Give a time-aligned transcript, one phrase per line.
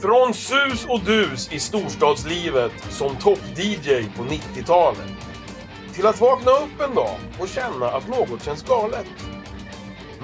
[0.00, 5.12] Från sus och dus i storstadslivet som topp-DJ på 90-talet.
[5.94, 9.06] Till att vakna upp en dag och känna att något känns galet.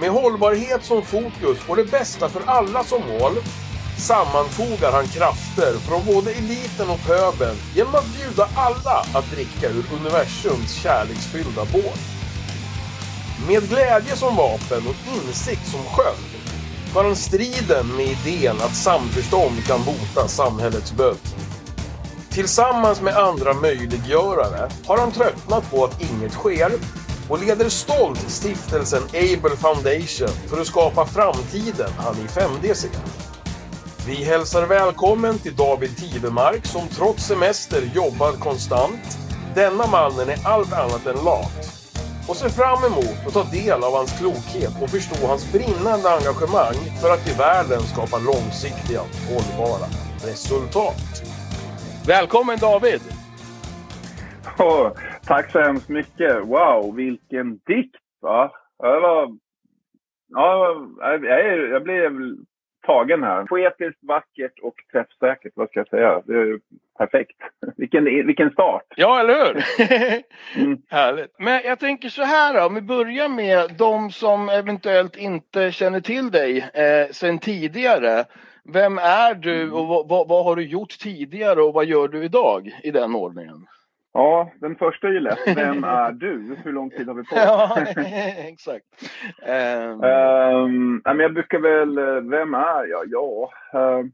[0.01, 3.33] Med hållbarhet som fokus och det bästa för alla som mål
[3.99, 9.85] sammanfogar han krafter från både eliten och pöbeln genom att bjuda alla att dricka ur
[10.01, 12.01] universums kärleksfyllda båt.
[13.49, 16.34] Med glädje som vapen och insikt som sköld
[16.95, 21.19] tar han striden med idén att samförstånd kan bota samhällets böld.
[22.31, 26.73] Tillsammans med andra möjliggörare har han tröttnat på att inget sker
[27.29, 32.91] och leder stolt stiftelsen Able Foundation för att skapa framtiden han i 5D ser.
[34.07, 39.19] Vi hälsar välkommen till David Tivemark som trots semester jobbar konstant.
[39.55, 41.84] Denna mannen är allt annat än lat.
[42.29, 46.79] Och ser fram emot att ta del av hans klokhet och förstå hans brinnande engagemang
[47.01, 49.87] för att i världen skapa långsiktiga, hållbara
[50.29, 51.03] resultat.
[52.07, 53.03] Välkommen David!
[54.59, 54.91] Oh,
[55.25, 56.45] tack så hemskt mycket.
[56.45, 57.97] Wow, vilken dikt!
[58.21, 58.53] Va?
[58.79, 59.29] Jag, var,
[60.29, 61.25] ja, jag,
[61.75, 62.13] jag blev
[62.87, 63.45] tagen här.
[63.45, 66.23] Poetiskt, vackert och träffsäkert, vad ska jag säga?
[66.99, 67.37] Perfekt.
[67.77, 68.85] Vilken, vilken start!
[68.97, 69.65] Ja, eller hur?
[70.65, 70.79] mm.
[70.91, 71.35] Härligt.
[71.39, 76.01] Men jag tänker så här då, om vi börjar med de som eventuellt inte känner
[76.01, 78.25] till dig eh, sen tidigare.
[78.73, 82.25] Vem är du och vad, vad, vad har du gjort tidigare och vad gör du
[82.25, 83.67] idag i den ordningen?
[84.15, 85.57] Ja, den första är ju lätt.
[85.57, 86.57] Vem är du?
[86.65, 87.77] Hur lång tid har vi på Ja,
[88.49, 88.85] exakt.
[89.43, 91.03] Um...
[91.05, 93.05] Um, jag brukar väl, vem är jag?
[93.07, 94.07] Ja, uh,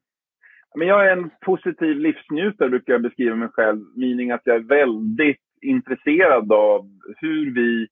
[0.74, 3.80] men jag är en positiv livsnjutare brukar jag beskriva mig själv.
[3.96, 7.88] Mening att jag är väldigt intresserad av hur vi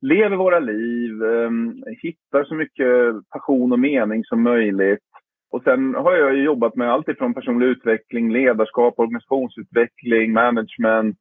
[0.00, 2.88] lever våra liv, um, hittar så mycket
[3.30, 5.11] passion och mening som möjligt.
[5.52, 11.18] Och sen har jag jobbat med allt ifrån personlig utveckling, ledarskap, organisationsutveckling, management,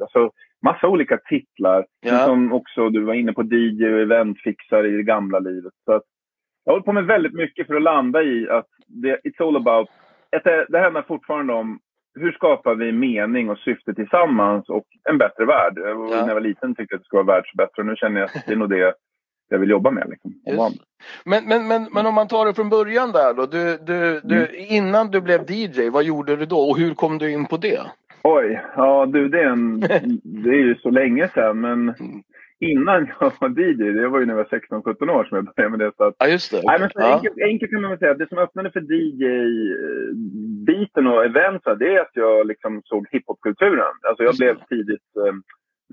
[0.00, 0.30] alltså
[0.62, 1.86] massa olika titlar.
[2.00, 2.18] Ja.
[2.18, 5.72] Som också, du var inne på DJ och eventfixare i det gamla livet.
[5.84, 6.02] Så att
[6.64, 9.88] jag hållit på med väldigt mycket för att landa i att det, it's all about,
[10.68, 11.78] det handlar fortfarande om
[12.14, 15.74] hur skapar vi mening och syfte tillsammans och en bättre värld?
[15.76, 15.94] Ja.
[15.94, 18.26] När jag var liten tyckte jag att det skulle vara världsbättre och nu känner jag
[18.26, 18.94] att det är nog det
[19.48, 20.06] jag vill jobba med.
[20.10, 20.32] Liksom.
[21.24, 23.46] Men, men, men, men om man tar det från början där då.
[23.46, 24.50] Du, du, du, mm.
[24.68, 27.80] Innan du blev DJ, vad gjorde du då och hur kom du in på det?
[28.22, 29.80] Oj, ja du det är, en,
[30.24, 32.22] det är ju så länge sedan men mm.
[32.60, 35.76] innan jag var DJ, det var ju när jag var 16-17 år som jag började
[35.76, 35.92] med det.
[35.96, 36.60] Så att, ja, just det.
[36.64, 37.14] Nej, men så ja.
[37.14, 40.26] enkelt, enkelt kan man väl säga, det som öppnade för DJ-biten
[41.06, 43.94] och events, det är att jag liksom såg hiphopkulturen.
[44.08, 45.34] Alltså jag blev tidigt, eh,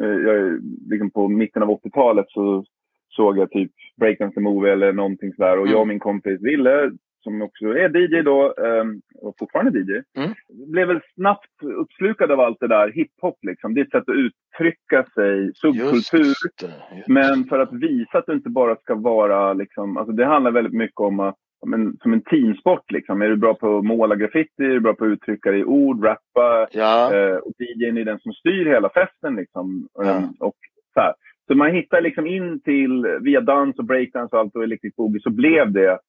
[0.08, 0.60] jag,
[0.90, 2.66] liksom på mitten av 80-talet så
[3.12, 5.58] såg jag typ Breakdance the Movie eller någonting sådär.
[5.58, 5.72] Och mm.
[5.72, 6.92] jag och min kompis Ville,
[7.24, 10.34] som också är DJ då, um, och fortfarande DJ, mm.
[10.72, 13.74] blev väl snabbt uppslukad av allt det där hiphop liksom.
[13.74, 16.20] Det är ett sätt att uttrycka sig, subkultur.
[16.20, 17.08] Just det, just.
[17.08, 20.74] Men för att visa att det inte bara ska vara liksom, alltså det handlar väldigt
[20.74, 21.36] mycket om att
[21.66, 23.22] men, som en teamsport liksom.
[23.22, 25.64] Är du bra på att måla graffiti, är du bra på att uttrycka dig i
[25.64, 26.68] ord, rappa.
[26.72, 27.16] Ja.
[27.16, 29.88] Eh, och DJn är den som styr hela festen liksom.
[29.94, 30.18] Ja.
[30.18, 30.56] Um, och
[30.94, 31.14] så här.
[31.52, 35.22] Så man hittar liksom in till, via dans och breakdance och allt och electric boogie,
[35.22, 36.00] så blev det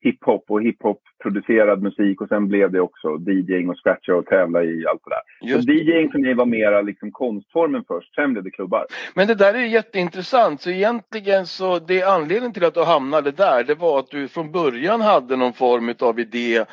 [0.00, 4.86] hiphop och hiphop-producerad musik och sen blev det också DJing och scratcha och tävla i
[4.86, 5.48] allt det där.
[5.48, 5.64] Just.
[5.64, 8.86] Så DJing för mig var mera liksom konstformen först, sen blev det klubbar.
[9.14, 13.64] Men det där är jätteintressant, så egentligen så det anledningen till att du hamnade där,
[13.64, 16.64] det var att du från början hade någon form av idé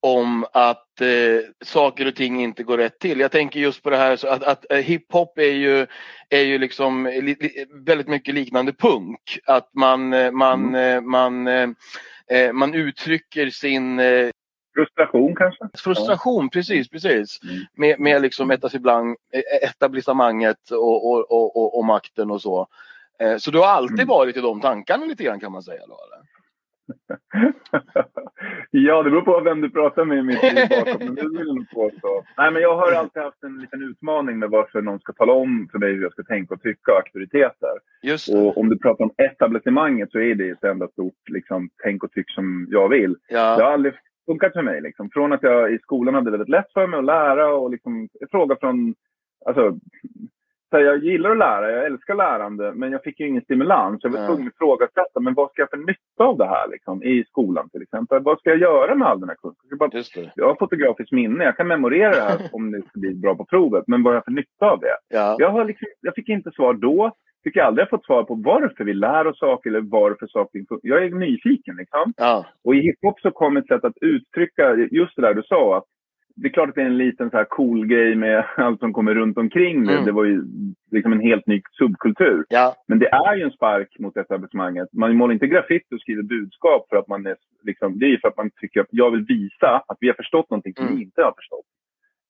[0.00, 3.20] om att eh, saker och ting inte går rätt till.
[3.20, 5.86] Jag tänker just på det här så att, att eh, hiphop är ju,
[6.28, 9.38] är ju liksom li, li, väldigt mycket liknande punk.
[9.46, 10.96] Att man, eh, man, mm.
[10.96, 11.74] Eh, man, man,
[12.52, 14.00] man uttrycker sin
[14.74, 15.68] Frustration kanske?
[15.78, 16.50] Frustration, ja.
[16.52, 17.40] precis, precis.
[17.42, 17.56] Mm.
[17.74, 18.50] Med, med liksom
[19.62, 22.66] etablissemanget och, och, och, och, makten och så.
[23.38, 24.08] Så du har alltid mm.
[24.08, 25.80] varit i de tankarna lite grann kan man säga?
[25.86, 26.17] Då, eller?
[28.70, 31.06] ja, det beror på vem du pratar med i mitt liv bakom.
[31.06, 32.24] Men det vill jag påstå.
[32.36, 35.68] Nej, men jag har alltid haft en liten utmaning med varför någon ska tala om
[35.72, 37.78] för mig hur jag ska tänka och tycka och auktoriteter.
[38.02, 42.04] Just och om du pratar om etablissemanget så är det ett enda stort liksom, tänk
[42.04, 43.16] och tyck som jag vill.
[43.28, 43.56] Ja.
[43.56, 43.94] Det har aldrig
[44.26, 44.80] funkat för mig.
[44.80, 45.10] Liksom.
[45.10, 48.56] Från att jag i skolan hade väldigt lätt för mig att lära och liksom, fråga
[48.60, 48.94] från
[49.46, 49.78] Alltså,
[50.70, 54.00] så jag gillar att lära, jag älskar lärande, men jag fick ju ingen stimulans.
[54.02, 57.02] Jag var tvungen att ifrågasätta, men vad ska jag få nytta av det här liksom,
[57.02, 58.22] i skolan till exempel?
[58.22, 60.04] Vad ska jag göra med all den här kunskapen?
[60.14, 63.34] Jag, jag har fotografiskt minne, jag kan memorera det här om det ska bli bra
[63.34, 64.96] på provet, men vad har jag för nytta av det?
[65.08, 65.36] Ja.
[65.38, 67.12] Jag, har liksom, jag fick inte svar då,
[67.42, 71.10] jag aldrig fått svar på varför vi lär oss saker eller varför saker Jag är
[71.10, 72.12] nyfiken liksom.
[72.16, 72.46] Ja.
[72.64, 75.76] Och i hiphop så kom ett sätt att uttrycka just det där du sa.
[75.76, 75.84] Att
[76.42, 78.92] det är klart att det är en liten så här cool grej med allt som
[78.92, 79.92] kommer runt omkring det.
[79.92, 80.04] Mm.
[80.04, 80.42] Det var ju
[80.90, 82.44] liksom en helt ny subkultur.
[82.48, 82.74] Ja.
[82.88, 84.88] Men det är ju en spark mot etablissemanget.
[84.92, 88.28] Man målar inte graffiti och skriver budskap för att man är liksom, det är för
[88.28, 90.96] att man tycker att jag vill visa att vi har förstått någonting som Mm.
[90.96, 91.66] vi inte har förstått.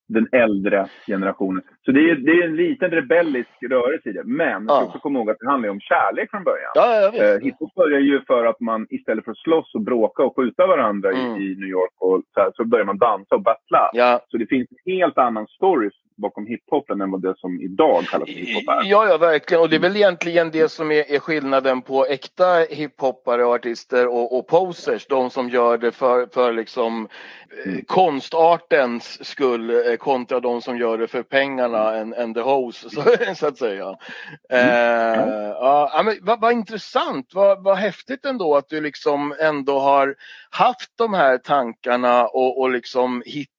[0.09, 1.63] Den äldre generationen.
[1.85, 4.23] Så det är, det är en liten rebellisk rörelse i det.
[4.25, 4.87] Men man ska Ja.
[4.87, 6.71] också komma ihåg att det handlar om kärlek från början.
[6.75, 10.23] Ja, jag Eh, hiphop börjar ju för att man istället för att slåss och bråka
[10.23, 11.37] och skjuta varandra Mm.
[11.43, 13.91] i, i New York och så, här, så börjar man dansa och battla.
[13.93, 14.21] Ja.
[14.29, 18.29] Så det finns en helt annan story bakom hiphopen än vad det som idag kallas
[18.29, 18.85] för hiphop är.
[18.85, 19.63] Ja, ja, verkligen.
[19.63, 24.07] Och det är väl egentligen det som är, är skillnaden på äkta hiphoppare och artister
[24.07, 25.07] och, och posers.
[25.07, 27.09] De som gör det för, för liksom
[27.65, 32.91] eh, konstartens skull eh, kontra de som gör det för pengarna and, and the hose,
[32.91, 33.03] så,
[33.37, 33.97] så att säga.
[34.51, 39.79] Eh, ja, ja, men vad, vad intressant, vad, vad häftigt ändå att du liksom ändå
[39.79, 40.15] har
[40.51, 43.58] haft de här tankarna och, och liksom hittat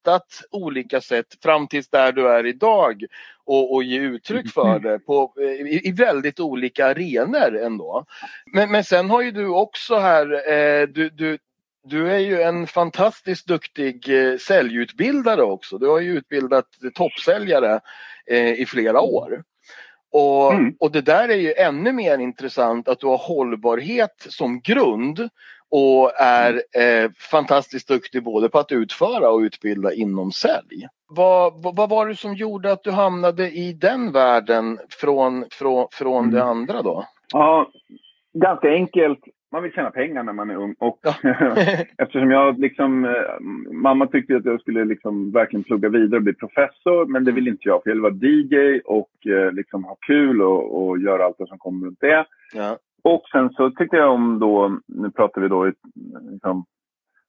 [0.52, 3.04] olika sätt fram tills där du är idag
[3.46, 8.06] och, och ge uttryck för det på, i, i väldigt olika arenor ändå.
[8.54, 11.38] Men, men sen har ju du också här, eh, du, du,
[11.84, 15.78] du är ju en fantastiskt duktig eh, säljutbildare också.
[15.78, 16.66] Du har ju utbildat
[16.96, 17.80] toppsäljare
[18.32, 19.44] eh, i flera år.
[20.12, 20.76] Och, Mm.
[20.80, 25.30] och det där är ju ännu mer intressant att du har hållbarhet som grund
[25.72, 30.88] och är eh, fantastiskt duktig både på att utföra och utbilda inom sälj.
[31.08, 35.88] Vad, vad, vad var det som gjorde att du hamnade i den världen från, från,
[35.92, 36.36] från Mm.
[36.36, 37.06] det andra då?
[37.34, 37.72] Ja,
[38.34, 39.20] ganska enkelt.
[39.52, 40.76] Man vill tjäna pengar när man är ung.
[40.80, 41.00] Och
[41.98, 43.12] eftersom jag liksom, eh,
[43.74, 47.06] mamma tyckte att jag skulle liksom verkligen plugga vidare och bli professor.
[47.06, 50.42] Men det ville inte jag, för jag ville vara DJ och eh, liksom ha kul
[50.42, 52.26] och, och göra allt det som kommer runt det.
[52.54, 52.78] ja.
[53.04, 55.72] Och sen så tyckte jag om då, nu pratar vi då i,
[56.32, 56.66] liksom,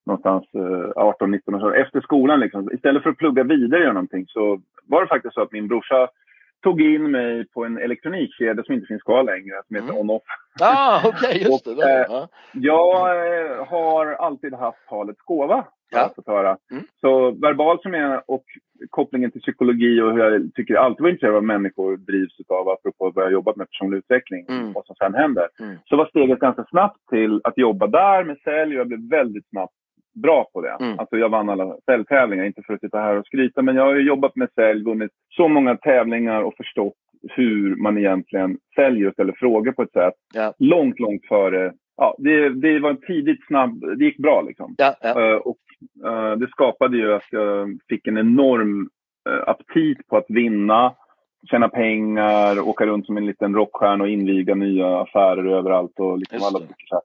[0.07, 2.71] någonstans eh, 18-19 år, efter skolan liksom.
[2.73, 6.09] Istället för att plugga vidare göra någonting så var det faktiskt så att min brorsa
[6.63, 10.01] tog in mig på en elektronikkedja som inte finns kvar längre, som heter Mm.
[10.01, 10.23] On-Off.
[10.61, 11.71] Ah, okej, just det.
[11.71, 12.01] Och, Där.
[12.01, 12.29] eh, Ja.
[12.53, 16.07] Jag eh, har alltid haft talets gåva, har Ja.
[16.07, 16.57] jag fått höra.
[16.71, 16.85] Mm.
[17.01, 18.45] Så verbalt som jag och
[18.91, 22.69] kopplingen till psykologi och hur jag tycker alltid var intresserad av vad människor drivs av,
[22.69, 24.73] apropå vad jag jobbat med personlig utveckling, Mm.
[24.73, 25.49] vad som sen händer.
[25.61, 25.77] Mm.
[25.85, 29.49] Så var steget ganska snabbt till att jobba där med sälj och jag blev väldigt
[29.49, 29.73] snabbt
[30.23, 30.77] bra på det.
[30.81, 30.99] Mm.
[30.99, 33.95] Alltså jag vann alla säljtävlingar, inte för att sitta här och skryta, men jag har
[33.95, 36.95] ju jobbat med sälj, vunnit så många tävlingar och förstått
[37.37, 40.53] hur man egentligen säljer och ställer frågor på ett sätt Ja.
[40.59, 41.73] långt, långt före.
[42.01, 44.75] Ja, det, det var en tidigt snabb, det gick bra liksom.
[44.79, 45.09] Ja, ja.
[45.09, 45.59] Eh, och
[46.07, 48.91] eh, det skapade ju att jag fick en enorm
[49.29, 50.95] uh, aptit på att vinna,
[51.51, 55.93] tjäna pengar, åka runt som en liten rockstjärna och inviga nya affärer överallt.
[55.99, 57.03] Och liksom alla så, här.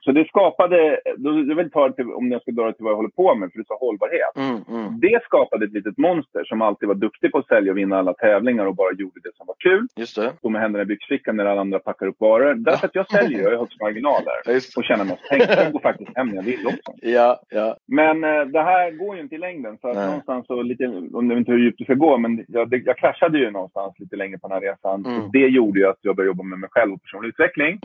[0.00, 2.84] Så- det skapade, då, jag vill ta det till, om jag ska dra det till
[2.84, 4.36] vad jag håller på med, för du sa hållbarhet.
[4.36, 5.00] Mm, mm.
[5.00, 8.14] Det skapade ett litet monster som alltid var duktig på att sälja och vinna alla
[8.14, 9.86] tävlingar och bara gjorde det som var kul.
[9.96, 10.32] Just det.
[10.38, 12.54] Stå med händerna i byxfickan när alla andra packar upp varor.
[12.54, 14.36] Därför att jag säljer, jag har högst marginaler.
[14.46, 14.76] Just.
[14.78, 15.46] Och tjänar mest pengar.
[15.64, 16.92] Jag går faktiskt hem när jag vill också.
[17.02, 17.76] Ja, ja.
[17.86, 19.78] Men eh, det här går ju inte i längden.
[19.80, 20.06] Så att Nej.
[20.06, 22.76] någonstans så lite, om jag vet inte hur djupt det ska gå, men jag, det,
[22.76, 25.06] jag kraschade ju någonstans lite längre på den här resan.
[25.06, 25.22] Mm.
[25.32, 27.80] Det gjorde ju att jag började jobba med mig själv och personlig utveckling.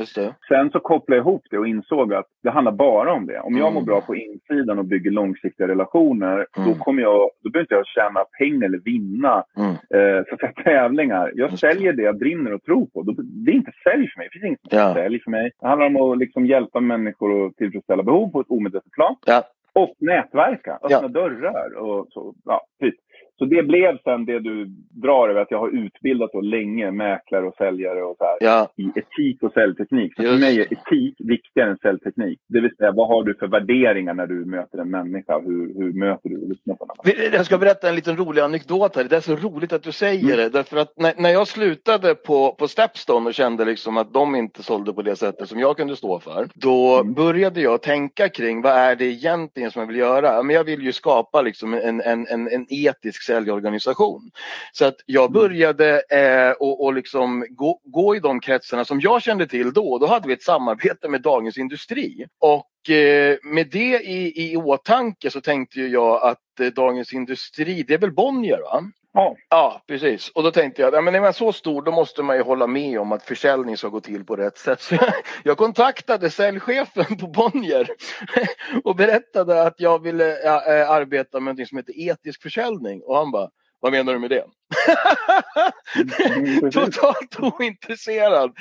[0.47, 3.39] Sen så kopplade jag ihop det och insåg att det handlar bara om det.
[3.39, 3.73] Om jag Mm.
[3.73, 6.69] mår bra på insidan och bygger långsiktiga relationer, Mm.
[6.69, 10.17] då kommer jag, då behöver inte jag tjäna pengar eller vinna Mm.
[10.19, 10.23] eh,
[10.63, 11.31] tävlingar.
[11.35, 13.01] Jag Just säljer det jag brinner och tror på.
[13.45, 14.27] Det är inte sälj för mig.
[14.33, 14.93] Det finns inget som Ja.
[14.93, 15.51] sälj för mig.
[15.61, 19.15] Det handlar om att liksom hjälpa människor att tillfredsställa behov på ett omedvetet plan.
[19.25, 19.43] Ja.
[19.75, 21.07] Och nätverka, öppna Ja.
[21.07, 22.33] dörrar och så.
[22.45, 22.95] Ja, typ.
[23.43, 24.65] Så det blev sen det du
[25.03, 28.69] drar över att jag har utbildat då länge mäklare och säljare och så här Ja,
[28.77, 30.13] i etik och säljteknik.
[30.15, 32.39] Så för mig är etik viktigare än säljteknik.
[32.49, 35.39] Det vill säga, vad har du för värderingar när du möter en människa?
[35.39, 37.33] Hur, hur möter du och lyssnar på den?
[37.33, 39.03] Jag ska berätta en liten rolig anekdot här.
[39.03, 40.49] Det är så roligt att du säger det.
[40.49, 44.63] Därför att när, när jag slutade på, på Stepstone och kände liksom att de inte
[44.63, 46.47] sålde på det sättet som jag kunde stå för.
[46.55, 47.13] Då Mm.
[47.13, 50.43] började jag tänka kring vad är det egentligen som jag vill göra?
[50.43, 54.31] Men jag vill ju skapa liksom en, en, en, en etisk säljorganisation.
[54.73, 59.21] Så att jag började eh, och, och liksom gå, gå i de kretsarna som jag
[59.21, 59.97] kände till då.
[59.97, 62.25] Då hade vi ett samarbete med Dagens Industri.
[62.39, 67.93] Och eh, med det i, i åtanke så tänkte jag att eh, Dagens Industri, det
[67.93, 68.83] är väl Bonnier va?
[69.13, 70.29] Ja, Ja, precis.
[70.29, 72.99] Och då tänkte jag, ja, är man så stor då måste man ju hålla med
[72.99, 74.81] om att försäljning ska gå till på rätt sätt.
[74.81, 77.89] Så jag, jag kontaktade säljchefen på Bonnier
[78.83, 83.01] och berättade att jag ville ja, eh, arbeta med något som heter etisk försäljning.
[83.03, 84.45] Och han bara, vad menar du med det?
[86.71, 88.51] Totalt ointresserad.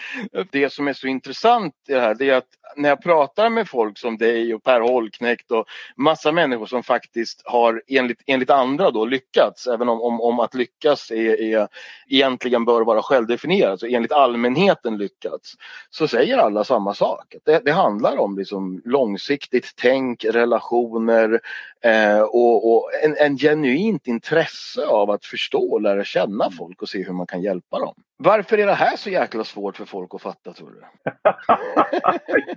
[0.51, 3.69] Det som är så intressant i det här det är att när jag pratar med
[3.69, 5.65] folk som dig och Per Holknekt och
[5.97, 10.55] massa människor som faktiskt har enligt, enligt andra då lyckats, även om, om, om att
[10.55, 11.69] lyckas är, är,
[12.09, 15.55] egentligen bör vara självdefinierat, så enligt allmänheten lyckats,
[15.91, 17.35] så säger alla samma sak.
[17.45, 21.41] Det, det handlar om liksom långsiktigt tänk, relationer
[21.85, 26.89] eh, och, och en, en genuint intresse av att förstå och lära känna folk och
[26.89, 27.95] se hur man kan hjälpa dem.
[28.17, 30.81] Varför är det här så jäkla svårt för folk att fatta tror du?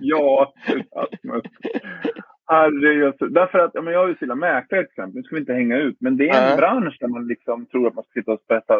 [0.00, 0.52] ja,
[0.96, 1.42] Rasmus.
[2.48, 3.14] Herregud.
[3.32, 5.76] Därför att, men jag har ju sina mäklare till exempel, nu ska vi inte hänga
[5.76, 6.56] ut, men det är en Nej.
[6.56, 8.74] bransch där man liksom tror att man ska sitta och sprätta,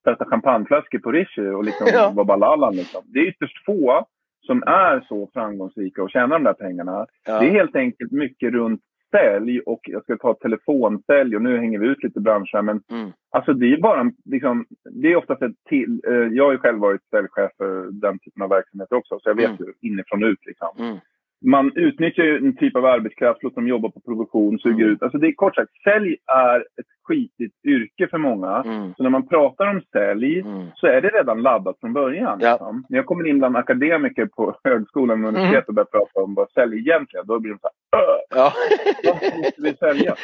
[0.00, 2.10] sprätta champagneflaskor på Rishi och liksom Ja.
[2.14, 2.76] vara Balalan.
[2.76, 3.02] Liksom.
[3.06, 4.06] Det är ytterst få
[4.46, 7.06] som är så framgångsrika och tjänar de där pengarna.
[7.26, 7.38] Ja.
[7.40, 8.80] Det är helt enkelt mycket runt
[9.16, 13.10] sälj och jag ska ta telefonsälj och nu hänger vi ut lite branscher men Mm.
[13.34, 16.78] Alltså det är bara liksom, det är oftast ett till, eh, jag har ju själv
[16.78, 19.64] varit säljchef för den typen av verksamheter också, så jag vet Mm.
[19.80, 20.68] ju inifrån och ut liksom.
[20.78, 20.96] Mm.
[21.44, 24.92] Man utnyttjar ju en typ av arbetskraft, låter dem jobba på provision, suger Mm.
[24.92, 25.02] ut.
[25.02, 28.62] Alltså det är kort sagt, sälj är ett skitigt yrke för många.
[28.66, 28.94] Mm.
[28.96, 30.66] Så när man pratar om sälj Mm.
[30.74, 32.38] så är det redan laddat från början.
[32.42, 32.50] Ja.
[32.52, 32.84] Liksom.
[32.88, 36.50] När jag kommer in bland akademiker på högskolan och universitetet och börjar prata om vad
[36.50, 38.52] sälj egentligen, då blir de så här, "Öh, Ja.
[39.04, 40.14] vad måste vi sälja?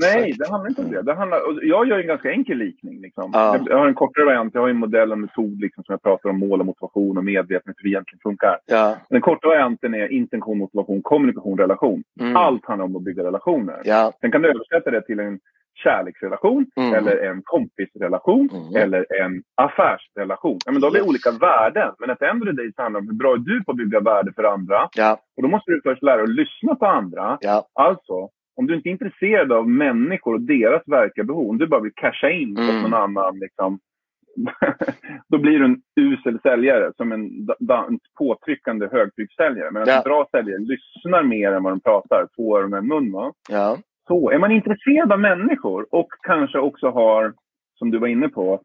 [0.00, 1.02] Nej, det handlar inte om det.
[1.02, 3.00] det handlar, jag gör en ganska enkel likning.
[3.00, 3.30] Liksom.
[3.34, 3.56] Ja.
[3.56, 4.54] Jag, jag har en kortare variant.
[4.54, 7.24] Jag har en modell och metod liksom, som jag pratar om mål och motivation och
[7.24, 8.58] medvetenhet, hur det egentligen funkar.
[8.66, 8.96] Ja.
[9.10, 12.02] Den korta varianten är intention, motivation, kommunikation, relation.
[12.20, 12.36] Mm.
[12.36, 13.80] Allt handlar om att bygga relationer.
[13.84, 14.12] Ja.
[14.20, 15.38] Sen kan du översätta det till en
[15.84, 16.94] kärleksrelation, Mm.
[16.94, 18.82] eller en kompisrelation, Mm.
[18.82, 20.58] eller en affärsrelation.
[20.66, 21.08] Ja, men då har vi Yes.
[21.08, 21.92] olika värden.
[21.98, 24.32] Men att ändå det så handlar om hur bra är du på att bygga värde
[24.36, 24.88] för andra.
[24.96, 25.18] Ja.
[25.36, 27.38] Och då måste du först lära dig att lyssna på andra.
[27.40, 27.66] Ja.
[27.72, 31.80] Alltså, om du inte är intresserad av människor och deras verkliga behov, om du bara
[31.80, 32.82] vill casha in Mm.
[32.82, 33.78] någon annan, liksom,
[35.28, 37.20] då blir du en usel säljare, som en,
[37.88, 39.70] en påtryckande högtryckssäljare.
[39.70, 39.96] Men Ja.
[39.96, 43.12] en bra säljare lyssnar mer än vad de pratar, två öron och en mun.
[43.12, 43.32] Va?
[43.48, 43.78] Ja.
[44.08, 47.32] Så, är man intresserad av människor och kanske också har,
[47.78, 48.60] som du var inne på,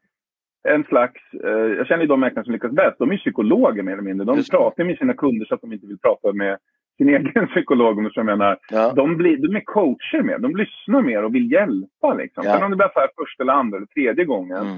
[0.70, 3.92] en slags, eh, jag känner ju de mäklare som lyckas bäst, de är psykologer mer
[3.94, 4.26] eller mindre.
[4.26, 6.58] De Just pratar med sina kunder så att de inte vill prata med
[6.98, 8.58] sin egen psykolog, om du jag menar.
[8.72, 8.94] Ja.
[8.96, 12.14] De, blir, de är coacher med, de lyssnar mer och vill hjälpa.
[12.14, 12.44] Liksom.
[12.46, 12.54] Ja.
[12.54, 14.78] Sen om det blir affär första eller andra eller tredje gången, Mm.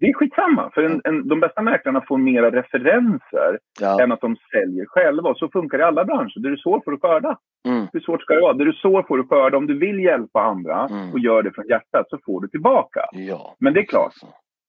[0.00, 0.70] Det är skitsamma.
[0.74, 4.02] För en, en, de bästa mäklarna får mera referenser Ja.
[4.02, 5.30] än att de säljer själva.
[5.30, 6.40] Och så funkar det i alla branscher.
[6.40, 7.38] Där du sår får du skörda.
[7.68, 7.86] Mm.
[7.92, 8.52] Hur svårt ska det vara?
[8.52, 9.56] Där du sår får du skörda.
[9.56, 11.12] Om du vill hjälpa andra Mm.
[11.12, 13.00] och gör det från hjärtat så får du tillbaka.
[13.12, 13.56] Ja.
[13.60, 14.12] Men det är klart,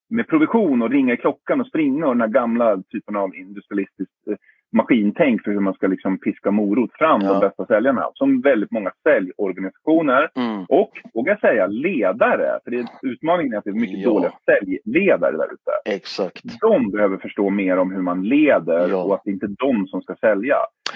[0.10, 4.28] med provision och ringa i klockan och springa och den här gamla typen av industrialistiskt
[4.30, 4.36] eh,
[4.72, 7.34] maskintänk för hur man ska liksom piska morot fram Ja.
[7.34, 8.10] de bästa säljarna.
[8.14, 10.66] Som väldigt många säljorganisationer Mm.
[10.70, 12.60] och, vågar jag säga, ledare.
[12.64, 14.10] För det är utmaningen är att det är mycket Ja.
[14.10, 15.96] dåliga säljledare där ute.
[15.96, 16.42] Exakt.
[16.62, 19.04] De behöver förstå mer om hur man leder Ja.
[19.04, 20.56] och att det inte är de som ska sälja.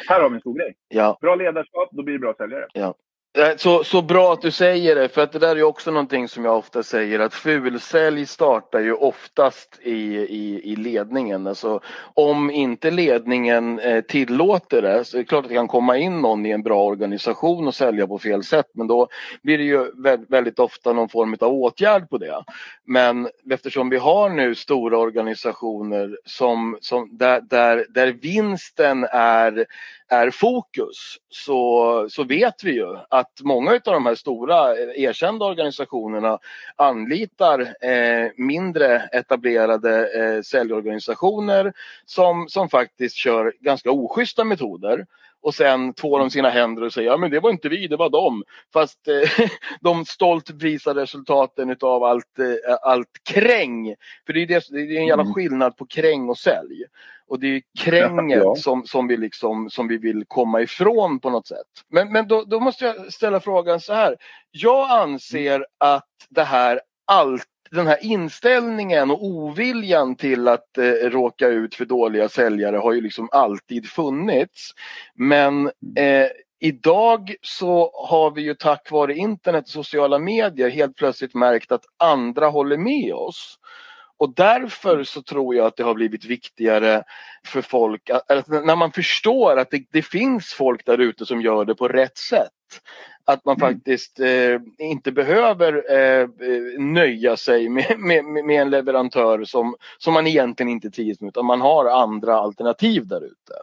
[0.09, 0.73] Här har vi en stor grej.
[0.89, 1.17] Ja.
[1.21, 2.65] Bra ledarskap, då blir det bra säljare.
[2.75, 2.91] Eh,
[3.37, 6.27] Eh, så, så bra att du säger det, för att det där är också någonting
[6.27, 11.47] som jag ofta säger att fulsälj startar ju oftast i, i, i ledningen.
[11.47, 11.79] Alltså,
[12.13, 16.21] om inte ledningen eh, tillåter det så är det klart att det kan komma in
[16.21, 19.07] någon i en bra organisation och sälja på fel sätt men då
[19.43, 22.43] blir det ju vä- väldigt ofta någon form av åtgärd på det.
[22.85, 29.65] Men eftersom vi har nu stora organisationer som, som där, där, där vinsten är
[30.09, 30.97] är fokus
[31.29, 36.39] så, så vet vi ju att många av de här stora eh, erkända organisationerna
[36.75, 41.73] anlitar eh, mindre etablerade eh, säljorganisationer
[42.05, 45.05] som, som faktiskt kör ganska oschyssta metoder
[45.41, 47.97] och sen tvår de sina händer och säger ja men det var inte vi, det
[47.97, 48.43] var de.
[48.73, 49.47] Fast eh,
[49.81, 53.95] de stolt visar resultaten utav allt, eh, allt kräng.
[54.25, 55.33] För det är, det, det är en jävla Mm.
[55.33, 56.83] skillnad på kräng och sälj.
[57.27, 58.55] Och det är kränget Ja.
[58.55, 61.67] som, som, vi liksom, som vi vill komma ifrån på något sätt.
[61.89, 64.15] Men, men då, då måste jag ställa frågan så här.
[64.51, 71.47] Jag anser att det här allt den här inställningen och oviljan till att eh, råka
[71.47, 74.71] ut för dåliga säljare har ju liksom alltid funnits.
[75.15, 75.65] Men
[75.97, 76.27] eh,
[76.59, 81.85] idag så har vi ju tack vare internet och sociala medier helt plötsligt märkt att
[81.97, 83.59] andra håller med oss.
[84.17, 87.03] Och därför så tror jag att det har blivit viktigare
[87.47, 91.65] för folk, att, när man förstår att det, det finns folk där ute som gör
[91.65, 92.51] det på rätt sätt.
[93.27, 93.73] Att man Mm.
[93.73, 100.13] faktiskt eh, inte behöver eh, eh, nöja sig med, med, med en leverantör som, som
[100.13, 103.53] man egentligen inte trivs med utan man har andra alternativ där ute.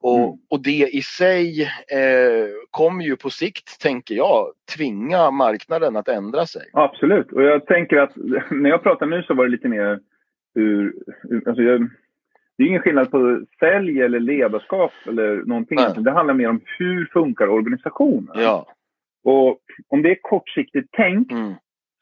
[0.00, 0.38] Och, Mm.
[0.50, 1.62] och det i sig
[1.92, 6.62] eh, kommer ju på sikt, tänker jag, tvinga marknaden att ändra sig.
[6.72, 7.32] Absolut.
[7.32, 8.12] Och jag tänker att
[8.50, 10.00] när jag pratar nu så var det lite mer
[10.54, 10.94] ur...
[11.30, 11.80] ur alltså jag,
[12.58, 15.76] det är ingen skillnad på sälj eller ledarskap eller någonting.
[15.76, 15.94] Nej.
[16.04, 18.30] Det handlar mer om hur funkar organisationen.
[18.42, 18.66] Ja.
[19.24, 21.52] Och om det är kortsiktigt tänk Mm.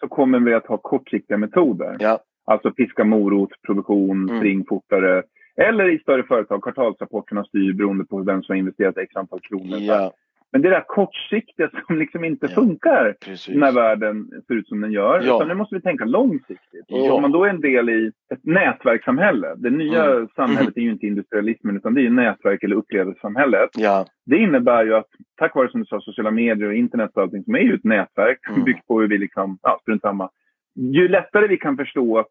[0.00, 1.97] så kommer vi att ha kortsiktiga metoder.
[1.99, 2.19] Ja.
[2.45, 4.38] Alltså piska morot, produktion, Mm.
[4.41, 5.23] spring fortare.
[5.57, 9.79] Eller i större företag, kvartalsrapporterna styr beroende på vem som har investerat x antal kronor.
[9.81, 10.13] Ja,
[10.53, 12.55] Men det där kortsiktiga som liksom inte Ja.
[12.55, 13.57] funkar precis.
[13.57, 15.21] när världen ser ut som den gör.
[15.25, 15.37] Ja.
[15.37, 16.91] Utan nu måste vi tänka långsiktigt.
[16.91, 17.13] Och Ja.
[17.13, 19.55] om man då är en del i ett nätverkssamhälle.
[19.57, 20.29] Det nya Mm.
[20.37, 23.71] samhället är ju inte industrialismen utan det är ju nätverk eller upplevelsesamhället.
[23.77, 27.23] Ja, Det innebär ju att tack vare som du sa sociala medier och internet och
[27.23, 28.65] allting som är ju ett nätverk Mm.
[28.65, 30.31] byggt på hur vi liksom, ja strunt samma.
[30.75, 32.29] Ju lättare vi kan förstå att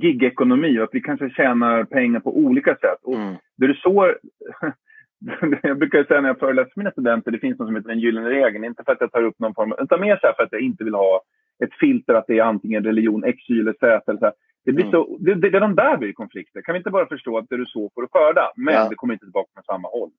[0.00, 2.98] gigekonomi och att vi kanske tjänar pengar på olika sätt.
[3.02, 3.34] Och mm.
[3.56, 4.14] det är så...
[5.62, 7.98] jag brukar säga när jag föreläser för mina studenter, det finns något som heter den
[7.98, 8.64] gyllene regeln.
[8.64, 10.52] Inte för att jag tar upp någon form av, utan mer så här för att
[10.52, 11.22] jag inte vill ha
[11.64, 14.02] ett filter att det är antingen religion, X, Y eller Z.
[14.10, 14.32] Eller så.
[14.64, 14.92] Det, blir Mm.
[14.92, 16.62] så, det, det, det är de där blir konflikter.
[16.62, 18.88] Kan vi inte bara förstå att det du så får du skörda, men Ja.
[18.88, 20.10] det kommer inte tillbaka från samma håll.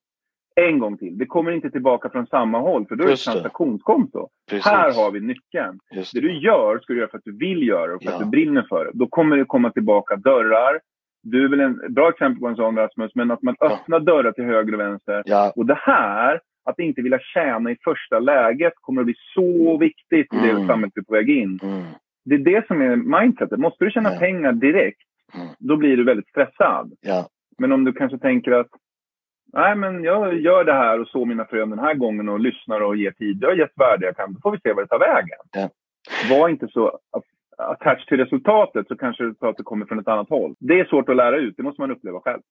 [0.56, 3.26] En gång till, det kommer inte tillbaka från samma håll, för då är det ett
[3.26, 3.32] det.
[3.32, 4.28] transaktionskonto.
[4.50, 4.66] precis.
[4.66, 5.80] Här har vi nyckeln.
[5.92, 6.20] Det det.
[6.22, 8.16] du gör ska du göra för att du vill göra det och för Ja.
[8.18, 8.92] att du brinner för det.
[8.94, 10.80] Då kommer det komma tillbaka dörrar.
[11.24, 13.66] Du är väl en bra exempel på en sån Rasmus, men att man Ja.
[13.74, 15.24] öppnar dörrar till höger och vänster.
[15.26, 19.78] Ja, Och det här, att inte vilja tjäna i första läget, kommer att bli så
[19.78, 20.68] viktigt i det Mm.
[20.68, 21.60] samhället vi är på väg in.
[21.64, 21.84] mm.
[22.26, 23.60] Det är det som är mindsetet.
[23.60, 24.20] Måste du tjäna Ja.
[24.20, 25.02] pengar direkt,
[25.36, 25.48] Mm.
[25.60, 26.92] då blir du väldigt stressad.
[27.02, 28.68] ja, Men om du kanske tänker att
[29.54, 32.82] Nej, men jag gör det här och så mina frön den här gången och lyssnar
[32.82, 33.38] och ger tid.
[33.42, 34.34] Jag har gett värde jag kan.
[34.34, 35.40] Då får vi se vad det tar vägen.
[35.52, 35.70] Ja.
[36.30, 37.00] Var inte så
[37.58, 40.56] attached till resultatet så kanske resultatet kommer från ett annat håll.
[40.60, 41.54] Det är svårt att lära ut.
[41.58, 42.42] Det måste man uppleva själv.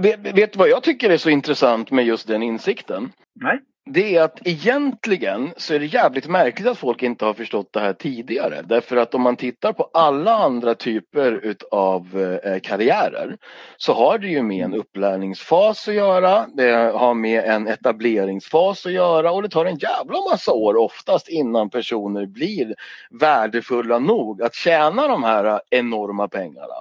[0.00, 3.08] Vet, vet du vad jag tycker är så intressant med just den insikten?
[3.34, 3.60] Nej.
[3.88, 7.80] Det är att egentligen så är det jävligt märkligt att folk inte har förstått det
[7.80, 8.62] här tidigare.
[8.62, 13.36] Därför att om man tittar på alla andra typer utav eh, karriärer
[13.76, 16.46] så har det ju med en upplärningsfas att göra.
[16.54, 21.28] Det har med en etableringsfas att göra och det tar en jävla massa år oftast
[21.28, 22.74] innan personer blir
[23.10, 26.74] värdefulla nog att tjäna de här eh, enorma pengarna.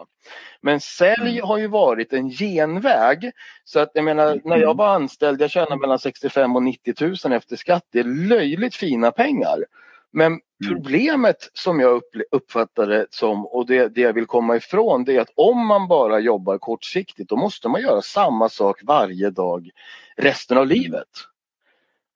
[0.62, 3.32] Men sälj har ju varit en genväg.
[3.64, 6.94] Så att jag menar, när jag var anställd, jag tjänade mellan 65 och 90
[7.26, 7.84] 000 efter skatt.
[7.92, 9.66] Det är löjligt fina pengar.
[10.12, 15.16] Men problemet som jag uppfattar det som och det, det jag vill komma ifrån det
[15.16, 19.70] är att om man bara jobbar kortsiktigt då måste man göra samma sak varje dag
[20.18, 21.08] resten av livet.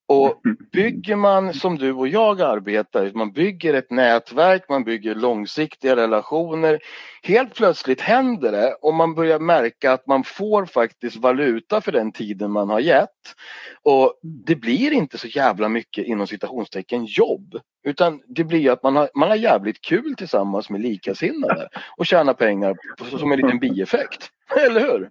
[0.10, 0.41] Och
[0.72, 6.80] bygger man som du och jag arbetar, man bygger ett nätverk, man bygger långsiktiga relationer.
[7.24, 12.12] Helt plötsligt händer det och man börjar märka att man får faktiskt valuta för den
[12.12, 13.36] tiden man har gett.
[13.84, 17.56] Och det blir inte så jävla mycket inom citationstecken jobb.
[17.84, 22.34] Utan det blir att man har, man har jävligt kul tillsammans med likasinnade och tjänar
[22.34, 22.76] pengar
[23.19, 24.30] som en liten bieffekt.
[24.67, 25.10] Eller hur?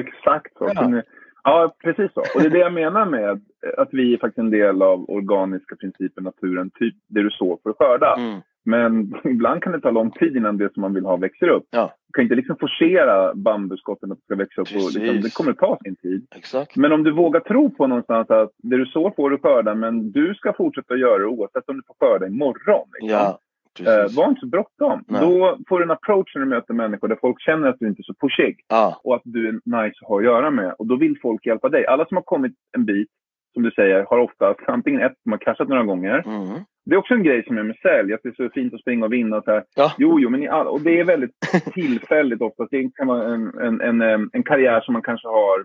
[0.00, 0.70] Exakt så.
[0.74, 1.02] Ja.
[1.44, 1.76] Ja.
[1.82, 2.20] precis så.
[2.20, 3.40] Och det är det jag menar med
[3.78, 6.70] att vi är faktiskt en del av organiska principer, naturen.
[6.70, 8.14] Typ det du sår du skörda.
[8.18, 8.40] Mm.
[8.64, 11.64] Men ibland kan det ta lång tid innan det som man vill ha växer upp.
[11.70, 11.92] Ja.
[12.06, 14.68] Du kan inte liksom forcera bambuskotten att det ska växa upp.
[14.68, 16.26] Och liksom, det kommer ta sin tid.
[16.36, 16.76] Exakt.
[16.76, 20.12] Men om du vågar tro på någonstans att det du sår får du skörda, men
[20.12, 22.88] du ska fortsätta göra det oavsett om du får skörda imorgon.
[22.92, 23.10] Liksom.
[23.18, 23.38] Ja,
[23.80, 24.16] Eh, precis.
[24.16, 25.04] var inte så bråttom.
[25.08, 28.00] Då får du en approach när du möter människor där folk känner att du inte
[28.00, 30.74] är så pushig Ja, och att du är nice att ha att göra med.
[30.78, 31.86] Och då vill folk hjälpa dig.
[31.86, 33.08] Alla som har kommit en bit,
[33.56, 36.22] som du säger, har ofta antingen ett, som har kraschat några gånger.
[36.26, 36.64] mm.
[36.88, 38.80] Det är också en grej som är med sälj, att det är så fint att
[38.80, 39.64] springa och vinna och så här.
[39.76, 39.92] ja.
[39.98, 41.30] Jo, jo, men i all, och det är väldigt
[41.74, 42.70] tillfälligt oftast.
[42.70, 45.64] Det kan vara en, en, en, en karriär som man kanske har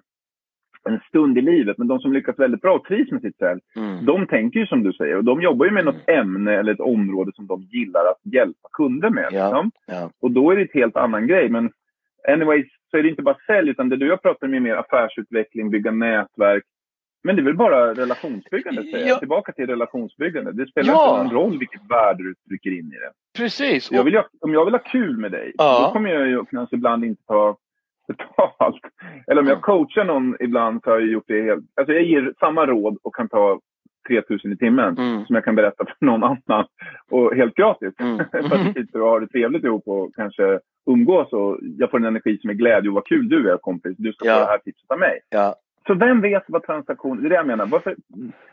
[0.89, 1.77] en stund i livet.
[1.77, 4.05] Men de som lyckas väldigt bra och trivs med sitt sälj, Mm.
[4.05, 5.17] de tänker ju som du säger.
[5.17, 8.69] Och de jobbar ju med något ämne eller ett område som de gillar att hjälpa
[8.73, 9.27] kunder med.
[9.31, 9.45] Ja.
[9.45, 9.71] Liksom.
[9.87, 11.49] Ja, Och då är det ett helt annan grej.
[11.49, 11.71] Men
[12.27, 14.75] anyways, så är det inte bara sälj, utan det du har pratat om är mer
[14.75, 16.63] affärsutveckling, bygga nätverk.
[17.23, 19.15] Men det är väl bara relationsbyggande, säger Ja.
[19.19, 20.51] Tillbaka till relationsbyggande.
[20.51, 21.11] Det spelar Ja.
[21.21, 23.11] inte någon roll vilket värde du trycker in i det.
[23.37, 23.91] precis.
[23.91, 25.83] Jag vill, om jag vill ha kul med dig, Ja.
[25.87, 27.57] då kommer jag ju kanske ibland inte ta
[28.07, 28.81] betalt.
[29.27, 31.65] Eller om jag coachar någon ibland så har jag gjort det helt...
[31.75, 33.59] Alltså jag ger samma råd och kan ta
[34.07, 35.25] 3000 i timmen Mm.
[35.25, 36.65] som jag kan berätta för någon annan.
[37.11, 37.93] Och helt gratis.
[37.99, 38.17] Mm.
[38.31, 41.97] för att vi sitter och har det trevligt ihop och kanske umgås och jag får
[41.97, 43.95] en energi som är glädje och vad kul du är kompis.
[43.97, 44.33] Du ska Ja.
[44.33, 45.19] få det här tipset av mig.
[45.29, 45.55] Ja,
[45.87, 47.21] Så vem vet vad transaktion...
[47.21, 47.65] Det är det jag menar.
[47.65, 47.95] Varför,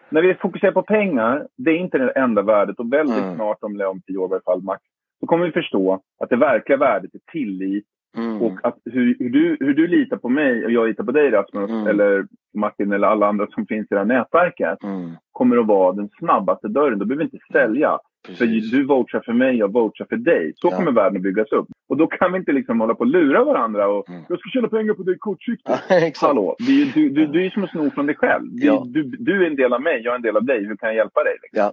[0.09, 2.79] när vi fokuserar på pengar, det är inte det enda värdet.
[2.79, 3.35] Och väldigt Mm.
[3.35, 4.83] snart, om, om tio år i alla fall, max,
[5.21, 7.85] så kommer vi förstå att det verkliga värdet är tillit
[8.17, 8.43] Mm.
[8.43, 11.31] Och att hur, hur, du, hur du litar på mig och jag litar på dig
[11.31, 11.87] Rasmus, mm.
[11.87, 15.11] eller Martin eller alla andra som finns i det här nätverket, mm.
[15.33, 16.99] kommer att vara den snabbaste dörren.
[16.99, 17.99] Då behöver vi inte sälja.
[18.27, 18.71] Precis.
[18.71, 20.53] För du vouchar för mig, jag vouchar för dig.
[20.57, 20.77] Så ja.
[20.77, 21.69] kommer världen att byggas upp.
[21.89, 24.23] Och då kan vi inte liksom hålla på och lura varandra och mm.
[24.29, 26.21] jag ska tjäna pengar på dig kortsiktigt.
[26.21, 28.47] Hallå, du, du, du, du är som att sno från dig själv.
[28.53, 28.85] Ja.
[28.87, 30.65] Du, du, är en del av mig, jag är en del av dig.
[30.65, 31.37] Hur kan jag hjälpa dig?
[31.43, 31.59] Liksom?
[31.59, 31.73] Ja.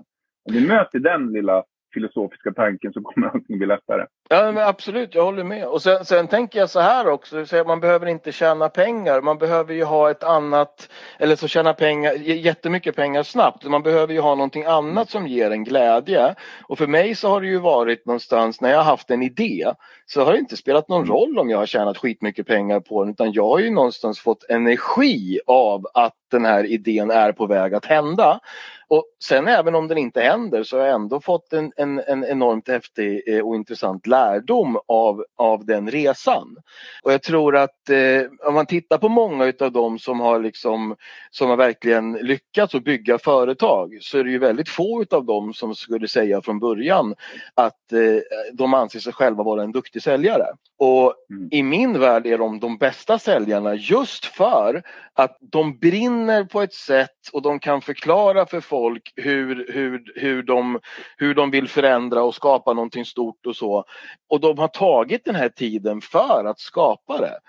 [0.49, 1.63] Om vi möter den lilla
[1.95, 4.05] filosofiska tanken så kommer allting bli lättare.
[4.29, 5.67] Ja men absolut, jag håller med.
[5.67, 9.21] Och sen, sen tänker jag så här också, så man behöver inte tjäna pengar.
[9.21, 13.63] Man behöver ju ha ett annat, eller så tjäna pengar, jättemycket pengar snabbt.
[13.63, 16.35] Man behöver ju ha någonting annat som ger en glädje.
[16.67, 19.65] Och för mig så har det ju varit någonstans när jag har haft en idé
[20.05, 23.13] så har det inte spelat någon roll om jag har tjänat skitmycket pengar på den
[23.13, 27.73] utan jag har ju någonstans fått energi av att den här idén är på väg
[27.73, 28.39] att hända.
[28.87, 32.23] Och sen även om den inte händer så har jag ändå fått en, en, en
[32.23, 36.55] enormt häftig eh, och intressant lärdom av, av den resan.
[37.03, 40.95] Och jag tror att eh, om man tittar på många utav dem som har liksom
[41.31, 45.53] som har verkligen lyckats att bygga företag så är det ju väldigt få utav dem
[45.53, 47.15] som skulle säga från början
[47.53, 48.21] att eh,
[48.53, 50.45] de anser sig själva vara en duktig säljare.
[50.79, 51.49] Och mm.
[51.51, 56.73] i min värld är de de bästa säljarna just för att de brinner på ett
[56.73, 60.79] sätt och de kan förklara för folk hur, hur, hur, de,
[61.17, 63.85] hur de vill förändra och skapa någonting stort och så.
[64.29, 67.39] Och de har tagit den här tiden för att skapa det.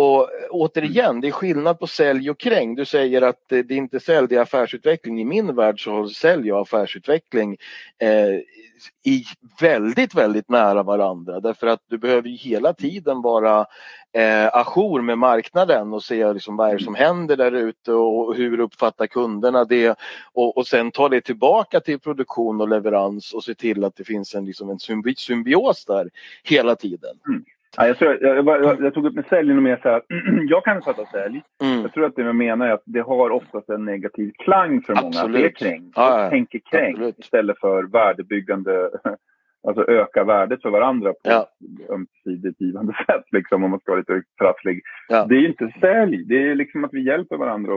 [0.00, 2.74] Och återigen, det är skillnad på sälj och kräng.
[2.74, 5.20] Du säger att det är inte sälj, det är affärsutveckling.
[5.20, 7.56] I min värld så har sälj och affärsutveckling
[7.98, 8.34] eh,
[9.04, 9.24] i
[9.60, 11.40] väldigt, väldigt nära varandra.
[11.40, 13.66] Därför att du behöver hela tiden vara
[14.12, 18.34] eh, ajour med marknaden och se liksom vad är det som händer där ute och
[18.36, 19.98] hur uppfattar kunderna det
[20.32, 24.04] och, och sen ta det tillbaka till produktion och leverans och se till att det
[24.04, 24.78] finns en, liksom en
[25.16, 26.10] symbios där
[26.44, 27.18] hela tiden.
[27.28, 27.44] Mm.
[27.76, 30.02] Ja, jag, tror, jag, jag, jag, tog upp med sälj och mer så här,
[30.48, 31.42] jag kan fatta sälj.
[31.62, 31.82] Mm.
[31.82, 34.94] Jag tror att det jag menar är att det har oftast en negativ klang för
[34.94, 35.06] många.
[35.06, 35.36] Absolut.
[35.36, 35.92] Det är kräng.
[35.94, 36.30] Ja, ja.
[36.30, 37.18] tänker Absolut.
[37.18, 38.90] istället för värdebyggande,
[39.68, 41.42] alltså öka värdet för varandra på ja.
[41.42, 43.24] ett ömsesidigt givande sätt.
[43.32, 44.82] Liksom, om man ska vara lite trasslig.
[45.08, 45.26] Ja.
[45.28, 47.72] Det är inte sälj, det är liksom att vi hjälper varandra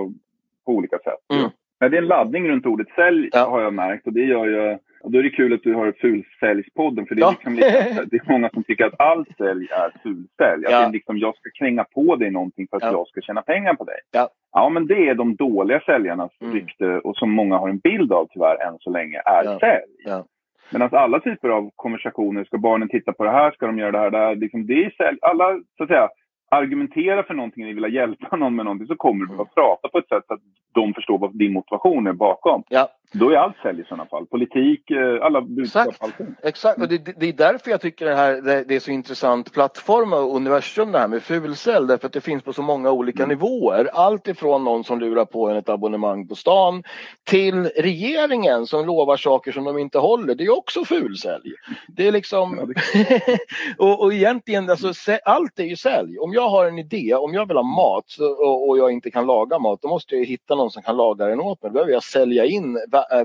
[0.65, 1.37] på olika sätt.
[1.39, 1.49] Mm.
[1.79, 4.77] Ja, det är en laddning runt ordet sälj har jag märkt och det gör ju
[5.03, 7.31] och då är det kul att du har fulsäljspodden för det är, ja.
[7.31, 10.63] liksom lite, det är många som tycker att all sälj är fulsälj.
[10.69, 10.85] Ja.
[10.85, 12.91] Att liksom, jag ska kränga på dig någonting för att ja.
[12.91, 13.99] jag ska tjäna pengar på dig.
[14.11, 14.29] Ja.
[14.51, 16.53] ja, men det är de dåliga säljarnas mm.
[16.53, 19.59] rykte och som många har en bild av tyvärr än så länge är ja.
[19.59, 19.95] sälj.
[20.05, 20.25] Ja.
[20.71, 23.97] Medan alla typer av konversationer, ska barnen titta på det här, ska de göra det
[23.97, 25.17] här, det här liksom, det är sälj.
[25.21, 26.09] Alla, så att säga,
[26.51, 29.97] argumentera för någonting, ni vill hjälpa någon med någonting så kommer du att prata på
[29.97, 30.41] ett sätt så att
[30.73, 32.63] de förstår vad din motivation är bakom.
[32.69, 32.89] Ja.
[33.13, 34.25] Då är allt sälj i sådana fall.
[34.25, 36.03] Politik, eh, alla budskap, Exakt.
[36.03, 36.35] allting.
[36.43, 39.53] Exakt, och det, det, är därför jag tycker det här det, det är så intressant
[39.53, 41.87] plattform och universum det här med fulsälj.
[41.87, 43.35] Därför att det finns på så många olika mm.
[43.35, 43.89] nivåer.
[43.93, 46.83] Allt ifrån någon som lurar på en ett abonnemang på stan
[47.23, 50.35] till regeringen som lovar saker som de inte håller.
[50.35, 51.53] Det är också fulsälj.
[51.87, 52.73] Det är liksom...
[53.77, 54.93] Och, och egentligen, alltså,
[55.25, 56.19] allt är ju sälj.
[56.19, 59.25] Om jag har en idé, om jag vill ha mat och, och jag inte kan
[59.25, 61.69] laga mat, då måste jag hitta någon som kan laga den åt mig.
[61.69, 62.77] Då behöver jag sälja in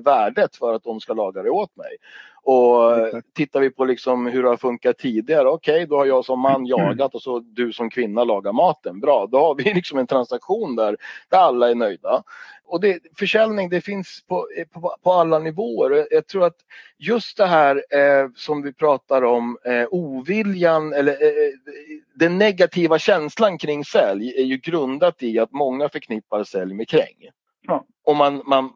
[0.04, 1.96] värdet för att de ska laga det åt mig.
[2.42, 6.24] Och tittar vi på liksom hur det har funkat tidigare, okej okay, då har jag
[6.24, 9.00] som man jagat och så du som kvinna lagar maten.
[9.00, 10.96] Bra, då har vi liksom en transaktion där,
[11.28, 12.22] där alla är nöjda.
[12.68, 16.06] Och det, försäljning det finns på, på, på alla nivåer.
[16.10, 16.56] Jag tror att
[16.98, 21.52] just det här eh, som vi pratar om, eh, oviljan eller eh, eh
[22.14, 27.30] den negativa känslan kring sälj är ju grundat i att många förknippar sälj med kräng.
[27.66, 27.85] Ja.
[28.07, 28.70] Och man, man,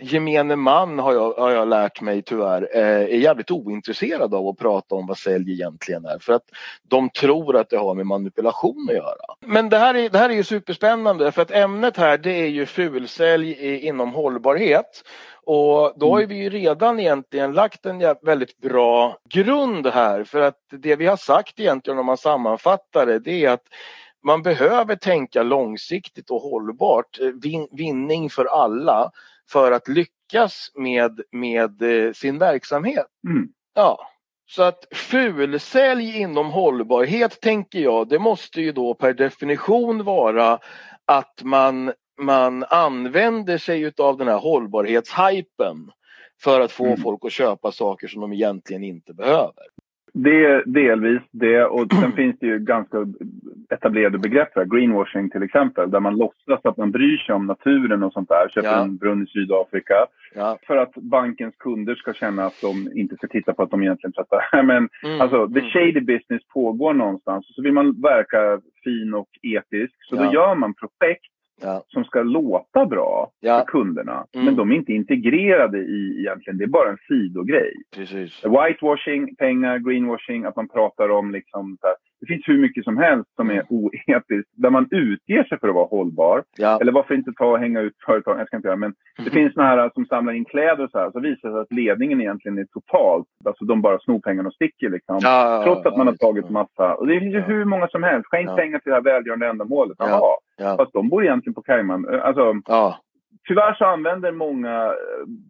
[0.00, 4.58] gemene man har jag, har jag lärt mig tyvärr eh, är jävligt ointresserad av att
[4.58, 6.44] prata om vad sälj egentligen är för att
[6.88, 9.36] de tror att det har med manipulation att göra.
[9.46, 12.48] Men det här är, det här är ju superspännande för att ämnet här det är
[12.48, 15.02] ju fulsälj inom hållbarhet.
[15.44, 20.58] Och då har vi ju redan egentligen lagt en väldigt bra grund här för att
[20.70, 23.64] det vi har sagt egentligen om man sammanfattar det, det är att
[24.24, 29.10] man behöver tänka långsiktigt och hållbart, eh, vin, vinning för alla
[29.50, 33.06] för att lyckas med, med eh, sin verksamhet.
[33.28, 33.48] Mm.
[33.74, 33.98] Ja.
[34.48, 40.58] Så att fulsälj inom hållbarhet tänker jag, det måste ju då per definition vara
[41.04, 45.90] att man, man använder sig utav den här hållbarhetshypen
[46.42, 47.00] för att få mm.
[47.00, 49.64] folk att köpa saker som de egentligen inte behöver.
[50.18, 52.98] Det är delvis det och sen finns det ju ganska
[53.70, 58.02] etablerade begrepp för greenwashing till exempel, där man låtsas att man bryr sig om naturen
[58.02, 58.48] och sånt där.
[58.48, 58.82] Köper Ja.
[58.82, 59.94] en brunn i Sydafrika
[60.34, 60.58] Ja.
[60.66, 64.12] för att bankens kunder ska känna att de inte ska titta på att de egentligen
[64.12, 64.62] tvättar.
[64.62, 65.20] Men Mm.
[65.20, 65.70] alltså, the Mm.
[65.70, 67.46] shady business pågår någonstans.
[67.54, 70.24] Så vill man verka fin och etisk, så Ja.
[70.24, 71.26] då gör man projekt
[71.62, 71.84] Ja.
[71.88, 73.58] som ska låta bra Ja.
[73.58, 74.26] för kunderna.
[74.34, 74.46] Mm.
[74.46, 77.72] Men de är inte integrerade i egentligen, det är bara en sidogrej.
[77.96, 78.44] Precis.
[78.44, 82.96] Whitewashing, pengar, greenwashing, att man pratar om liksom så här, Det finns hur mycket som
[82.96, 86.44] helst som är oetiskt, där man utger sig för att vara hållbar.
[86.56, 86.78] Ja.
[86.80, 89.54] Eller varför inte ta och hänga ut företag, jag ska inte göra men det finns
[89.54, 92.20] såna här som samlar in kläder och så här, så visar det sig att ledningen
[92.20, 95.18] egentligen är totalt, alltså de bara snor pengarna och sticker liksom.
[95.22, 96.94] Ja, Trots att man har tagit massa.
[96.94, 98.26] Och det finns ju hur många som helst.
[98.26, 99.96] Skänk pengar till det här välgörande ändamålet.
[99.98, 100.08] Ja.
[100.08, 100.36] Jaha.
[100.56, 100.76] Ja.
[100.76, 102.08] Fast de bor egentligen på Cayman.
[102.22, 102.96] Alltså, Ja.
[103.48, 104.92] tyvärr så använder många eh,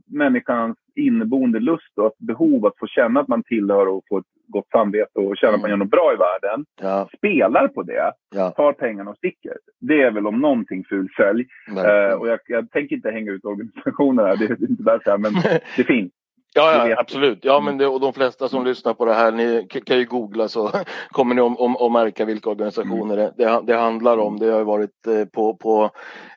[0.07, 4.69] människans inneboende lust och behov att få känna att man tillhör och få ett gott
[4.71, 6.65] samvete och känna att man gör något bra i världen.
[6.81, 7.09] Ja.
[7.17, 8.51] Spelar på det, Ja.
[8.51, 9.53] tar pengarna och sticker.
[9.81, 11.47] Det är väl om någonting ful sälj.
[11.77, 15.33] Eh, och jag, jag tänker inte hänga ut organisationer här, det är inte därför, men
[15.77, 16.13] det finns.
[16.57, 17.39] Ja, ja absolut.
[17.43, 20.49] Ja, men det, och de flesta som lyssnar på det här, ni kan ju googla
[20.49, 20.71] så
[21.11, 24.39] kommer ni om, om, att märka vilka organisationer det, det, det handlar om.
[24.39, 25.91] Det har ju varit eh, på, på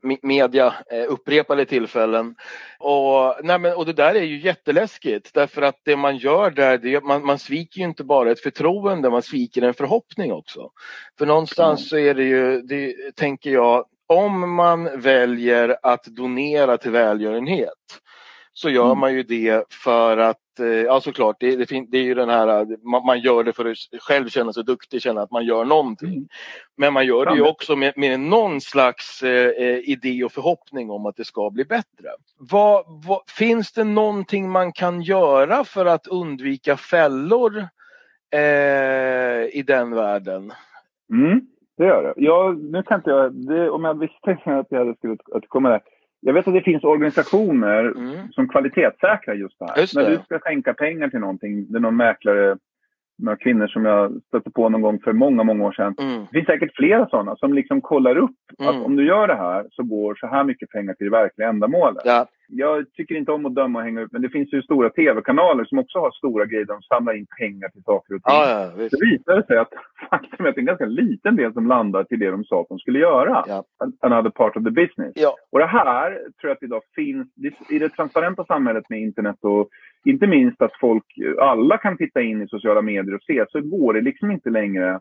[0.04, 2.36] me- media eh, upprepade tillfällen.
[2.80, 6.78] Och, nej, men, och det där är ju jätteläskigt därför att det man gör där,
[6.78, 10.70] det, man, man sviker ju inte bara ett förtroende, man sviker en förhoppning också.
[11.18, 16.92] För någonstans så är det ju, det, tänker jag, om man väljer att donera till
[16.92, 17.70] välgörenhet
[18.62, 19.00] så gör Mm.
[19.00, 22.30] man ju det för att, eh, ja såklart, det, det, fin- det är ju den
[22.30, 25.66] här, man, man gör det för att själv känna sig duktig, känna att man gör
[25.66, 26.10] någonting.
[26.14, 26.28] Mm.
[26.78, 30.90] Men man gör det ju också med, med någon slags eh, eh, idé och förhoppning
[30.92, 32.08] om att det ska bli bättre.
[32.38, 37.58] Vad, vad, finns det någonting man kan göra för att undvika fällor
[38.34, 40.52] eh, i den världen?
[41.14, 41.42] Mm,
[41.78, 42.14] det gör det.
[42.26, 45.82] Jag, nu kan inte jag, det, om jag visste att jag hade skulle återkomma där.
[46.22, 48.32] Jag vet att det finns organisationer Mm.
[48.32, 49.82] som kvalitetssäkrar just det här.
[49.82, 50.02] Just det.
[50.04, 52.58] När du ska skänka pengar till någonting, det är någon mäklare,
[53.18, 55.96] några kvinnor som jag stötte på någon gång för många, många år sedan.
[56.02, 56.20] Mm.
[56.20, 58.70] Det finns säkert flera sådana som liksom kollar upp Mm.
[58.80, 61.48] att om du gör det här så går så här mycket pengar till det verkliga
[61.50, 62.02] ändamålet.
[62.06, 64.90] Ja, Jag tycker inte om att döma och hänga ut, men det finns ju stora
[64.90, 68.36] tv-kanaler som också har stora grejer de samlar in pengar till saker och ting.
[68.36, 68.92] ja, ja visst.
[69.00, 69.74] Det visar sig att
[70.10, 72.62] faktum är att det är en ganska liten del som landar till det de sa
[72.62, 73.44] att de skulle göra.
[73.48, 73.64] Ja.
[74.00, 75.14] Another part of the business.
[75.16, 75.36] Ja.
[75.52, 77.28] Och det här tror jag att idag finns
[77.70, 79.70] i det transparenta samhället med internet och
[80.06, 81.06] inte minst att folk,
[81.42, 85.00] alla kan titta in i sociala medier och se, så går det liksom inte längre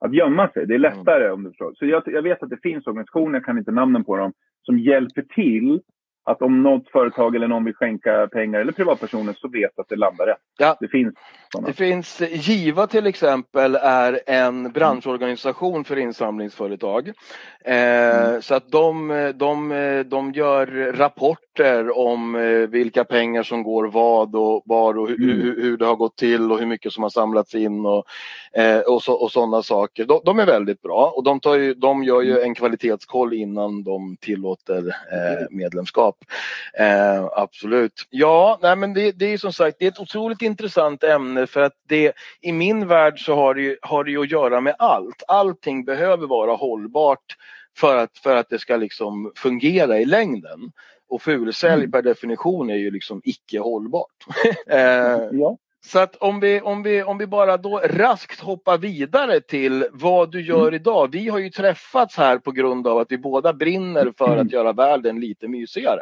[0.00, 0.66] att gömma sig.
[0.66, 1.72] Det är lättare om du förstår.
[1.74, 4.78] Så jag, jag vet att det finns organisationer, jag kan inte namnen på dem, som
[4.78, 5.80] hjälper till
[6.26, 9.96] att om något företag eller någon vill skänka pengar eller privatpersoner så vet att det
[9.96, 10.38] landar rätt.
[10.58, 10.76] Ja.
[10.80, 11.14] Det finns
[11.52, 11.68] sådana.
[11.68, 17.08] Det finns Giva till exempel är en branschorganisation för insamlingsföretag.
[17.64, 20.92] Eh, Så att de, de, de gör
[21.56, 25.40] rapporter om eh, vilka pengar som går vad och var och hur, Mm.
[25.40, 28.04] hur, det har gått till och hur mycket som har samlats in och,
[28.52, 30.04] eh, och, så, och sådana saker.
[30.04, 33.82] De, de är väldigt bra och de, tar ju, de gör ju en kvalitetskoll innan
[33.82, 36.16] de tillåter eh, medlemskap.
[36.78, 38.06] Eh, absolut.
[38.10, 41.62] Ja, nej men det, det är som sagt det är ett otroligt intressant ämne för
[41.62, 44.74] att det i min värld så har det, ju, har det ju att göra med
[44.78, 45.22] allt.
[45.28, 47.36] Allting behöver vara hållbart
[47.78, 50.72] för att, för att det ska liksom fungera i längden.
[51.08, 51.90] Och fulsälj Mm.
[51.90, 54.26] per definition är ju liksom icke hållbart.
[54.66, 54.78] eh,
[55.32, 55.56] Ja.
[55.86, 60.32] så att om vi, om, vi, om vi bara då raskt hoppar vidare till vad
[60.32, 61.08] du gör idag.
[61.12, 64.72] Vi har ju träffats här på grund av att vi båda brinner för att göra
[64.72, 66.00] världen lite mysigare.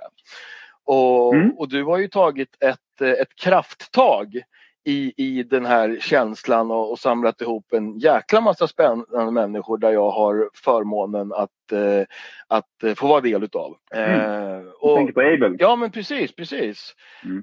[0.85, 1.51] Och, Mm.
[1.51, 4.41] och du har ju tagit ett, ett krafttag
[4.85, 9.91] i, i den här känslan och, och samlat ihop en jäkla massa spännande människor där
[9.93, 12.07] jag har förmånen att, eh,
[12.49, 13.77] att få vara del utav.
[13.95, 14.11] Mm.
[14.21, 15.57] Eh, Jag och, tänker på Abel.
[15.59, 16.95] ja men precis, precis.
[17.25, 17.43] Mm.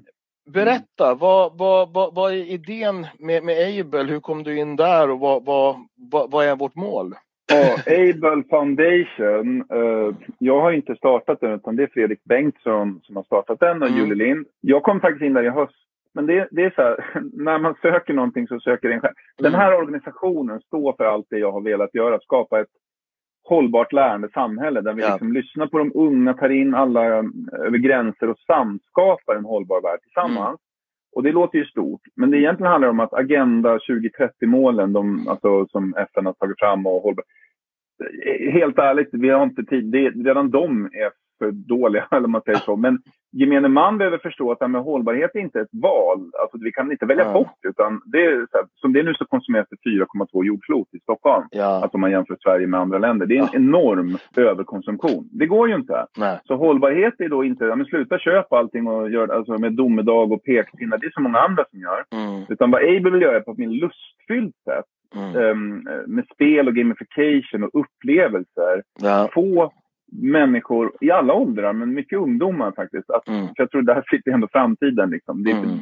[0.50, 4.02] Berätta, vad, vad, vad, vad är idén med, med Able?
[4.02, 5.76] Hur kom du in där och vad, vad,
[6.10, 7.14] vad, vad är vårt mål?
[7.52, 9.60] Ja, Able Foundation.
[9.70, 13.82] eh, jag har inte startat den utan det är Fredrik Bengtsson som har startat den
[13.82, 14.00] och Mm.
[14.00, 14.46] Julie Lind.
[14.60, 15.74] Jag kom faktiskt in där i höst.
[16.14, 16.96] Men det, det är så här,
[17.32, 19.14] när man söker någonting så söker en själv.
[19.38, 22.20] Den här organisationen står för allt det jag har velat göra.
[22.20, 22.68] Skapa ett
[23.48, 25.08] hållbart lärande samhälle där vi Ja.
[25.12, 29.82] liksom lyssnar på de unga, tar in alla eh, över gränser och samskapar en hållbar
[29.82, 30.60] värld tillsammans.
[31.16, 35.66] Och det låter ju stort, men det egentligen handlar om att Agenda 2030-målen, de, alltså,
[35.66, 37.24] som FN har tagit fram och hållbar...
[38.52, 39.84] Helt ärligt, vi har inte tid.
[39.84, 42.76] Det, redan de är för dåliga, eller man säger så.
[42.76, 42.98] Men
[43.32, 46.30] gemene man behöver förstå att här med hållbarhet är inte ett val.
[46.42, 47.32] Alltså, vi kan inte välja Ja.
[47.32, 50.88] bort utan det är, så här, som det är nu så konsumeras det 4,2 jordklot
[50.94, 51.44] i Stockholm.
[51.50, 53.26] Ja, Alltså om man jämför Sverige med andra länder.
[53.26, 53.58] Det är en Ja.
[53.58, 55.28] enorm överkonsumtion.
[55.32, 56.06] Det går ju inte.
[56.18, 56.40] nej.
[56.44, 60.32] Så hållbarhet är då inte, ja men sluta köpa allting och gör alltså med domedag
[60.32, 60.98] och pekpinnar.
[60.98, 62.04] Det är så många andra som gör.
[62.12, 64.84] Mm, Utan vad Able vill göra är på ett mer lustfyllt sätt.
[65.16, 68.82] mm, ehm, med spel och gamification och upplevelser.
[69.00, 69.72] ja, Få
[70.20, 73.10] människor i alla åldrar, men mycket ungdomar faktiskt.
[73.10, 75.10] Att, mm, för jag tror där sitter ändå framtiden.
[75.10, 75.44] Liksom.
[75.44, 75.78] Det, är, Mm.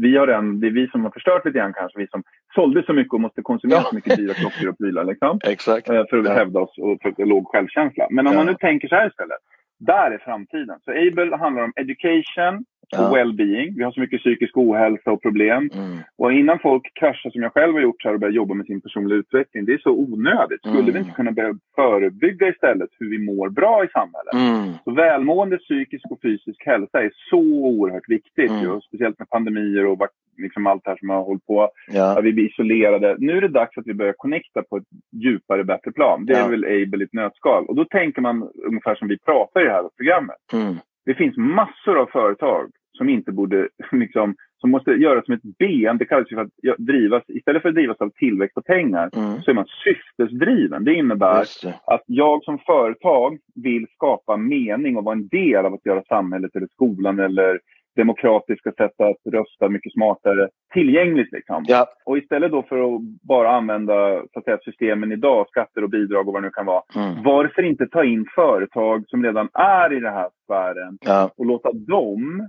[0.00, 1.98] vi har den, det är vi som har förstört lite grann kanske.
[1.98, 2.22] Vi som
[2.54, 3.82] sålde så mycket och måste konsumera Ja.
[3.90, 5.04] så mycket dyra klockor och prylar.
[5.04, 5.38] Liksom.
[5.44, 5.90] exakt.
[5.90, 6.32] Eh, för att Ja.
[6.32, 8.06] hävda oss och för låg självkänsla.
[8.10, 8.38] Men om Ja.
[8.38, 9.38] man nu tänker så här istället.
[9.78, 10.78] Där är framtiden.
[10.84, 12.64] Så Able handlar om education
[12.98, 13.14] och Ja.
[13.16, 13.74] well-being.
[13.76, 15.70] Vi har så mycket psykisk ohälsa och problem.
[15.74, 18.66] Mm, Och innan folk kraschar som jag själv har gjort här och börjar jobba med
[18.66, 19.64] sin personliga utveckling.
[19.64, 20.60] Det är så onödigt.
[20.60, 20.92] Skulle Mm.
[20.94, 24.34] vi inte kunna börja förebygga istället hur vi mår bra i samhället?
[24.34, 28.50] mm, Så välmående psykisk och fysisk hälsa är så oerhört viktigt.
[28.50, 28.62] Mm.
[28.62, 31.70] Ju, speciellt med pandemier och liksom allt det här som har hållit på.
[31.88, 33.16] ja, Att vi blir isolerade.
[33.18, 36.26] Nu är det dags att vi börjar connecta på ett djupare, bättre plan.
[36.26, 36.46] Det är Ja.
[36.48, 37.64] väl Able i ett nötskal.
[37.66, 40.36] Och då tänker man ungefär som vi pratar i det här programmet.
[40.52, 40.74] mm,
[41.06, 45.98] Det finns massor av företag som inte borde, liksom, som måste göras som ett ben.
[45.98, 49.42] Det kallas ju för att drivas, istället för att drivas av tillväxt och pengar, mm,
[49.42, 50.84] så är man syftesdriven.
[50.84, 51.74] Det innebär det.
[51.86, 56.56] att jag som företag vill skapa mening och vara en del av att göra samhället
[56.56, 57.60] eller skolan eller
[57.96, 61.32] demokratiska sätt att rösta mycket smartare tillgängligt.
[61.32, 61.64] Liksom.
[61.68, 65.90] Ja, Och istället då för att bara använda så att säga, systemen idag, skatter och
[65.90, 66.82] bidrag och vad det nu kan vara.
[66.96, 71.46] mm, Varför inte ta in företag som redan är i den här sfären ja, och
[71.46, 72.48] låta dem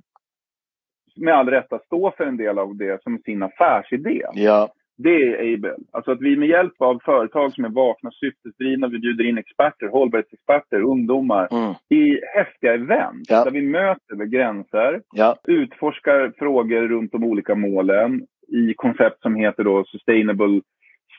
[1.15, 4.21] med all rätta stå för en del av det som sin affärsidé.
[4.33, 5.75] ja, Det är Able.
[5.91, 9.87] Alltså att vi med hjälp av företag som är vakna, syftesdrivna, vi bjuder in experter,
[9.87, 13.43] hållbarhetsexperter, ungdomar mm, i häftiga event Ja.
[13.43, 19.35] där vi möter över gränser, ja, utforskar frågor runt de olika målen i koncept som
[19.35, 20.61] heter då Sustainable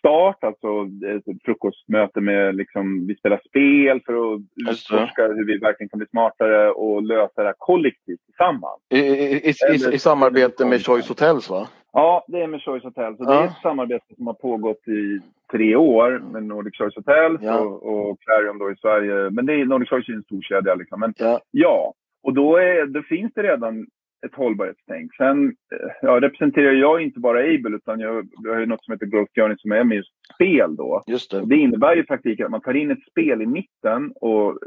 [0.07, 0.69] Start, alltså
[1.17, 4.71] ett frukostmöte med liksom, vi spelar spel för att det.
[4.71, 8.81] utforska hur vi verkligen kan bli smartare och lösa det här kollektivt tillsammans.
[8.91, 11.69] I, i, i, i, samarbete med Choice Hotels va?
[11.93, 13.21] Ja, det är med Choice Hotels.
[13.21, 13.43] Och Det Ja.
[13.43, 15.21] är ett samarbete som har pågått i
[15.53, 17.59] tre år med Nordic Choice Hotels Ja.
[17.61, 19.31] och, och Clarion då i Sverige.
[19.31, 20.75] Men det är, Nordic Choice är en stor kedja.
[20.75, 21.01] Liksom.
[21.01, 21.93] Men Ja, ja,
[22.23, 23.87] och då, är, då finns det redan
[24.27, 25.15] ett hållbarhetstänk.
[25.15, 28.93] Sen eh, ja, representerar jag inte bara Able utan jag, jag har ju något som
[28.93, 31.03] heter Growth Journey som är med just spel då.
[31.07, 31.41] just det.
[31.41, 34.59] Och det innebär ju i praktiken att man tar in ett spel i mitten och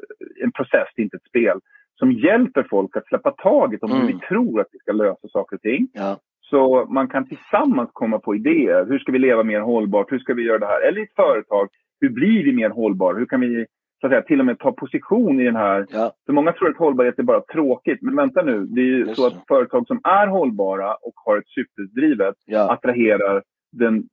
[0.44, 1.60] en process, inte ett spel,
[1.96, 4.08] som hjälper folk att släppa taget om hur Mm.
[4.08, 5.88] vi tror att vi ska lösa saker och ting.
[5.94, 8.86] Ja, Så man kan tillsammans komma på idéer.
[8.86, 10.12] Hur ska vi leva mer hållbart?
[10.12, 10.82] Hur ska vi göra det här?
[10.88, 11.68] Eller i ett företag,
[12.02, 13.18] hur blir vi mer hållbara?
[13.18, 13.66] Hur kan vi
[14.02, 15.86] så att säga, till och med ta position i den här...
[15.90, 18.02] ja, För många tror att hållbarhet är bara tråkigt.
[18.02, 21.38] Men vänta nu, det är ju Just så att företag som är hållbara och har
[21.38, 24.04] ett syftesdrivet ja, attraherar den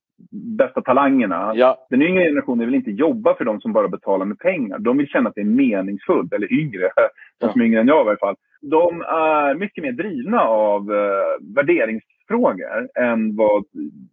[0.57, 1.51] bästa talangerna.
[1.55, 4.79] ja, Den yngre generationen vill inte jobba för de som bara betalar med pengar.
[4.79, 6.33] De vill känna att det är meningsfullt.
[6.33, 6.89] Eller yngre,
[7.39, 8.35] de som är yngre än jag i varje fall.
[8.61, 13.63] De är mycket mer drivna av eh, värderingsfrågor än vad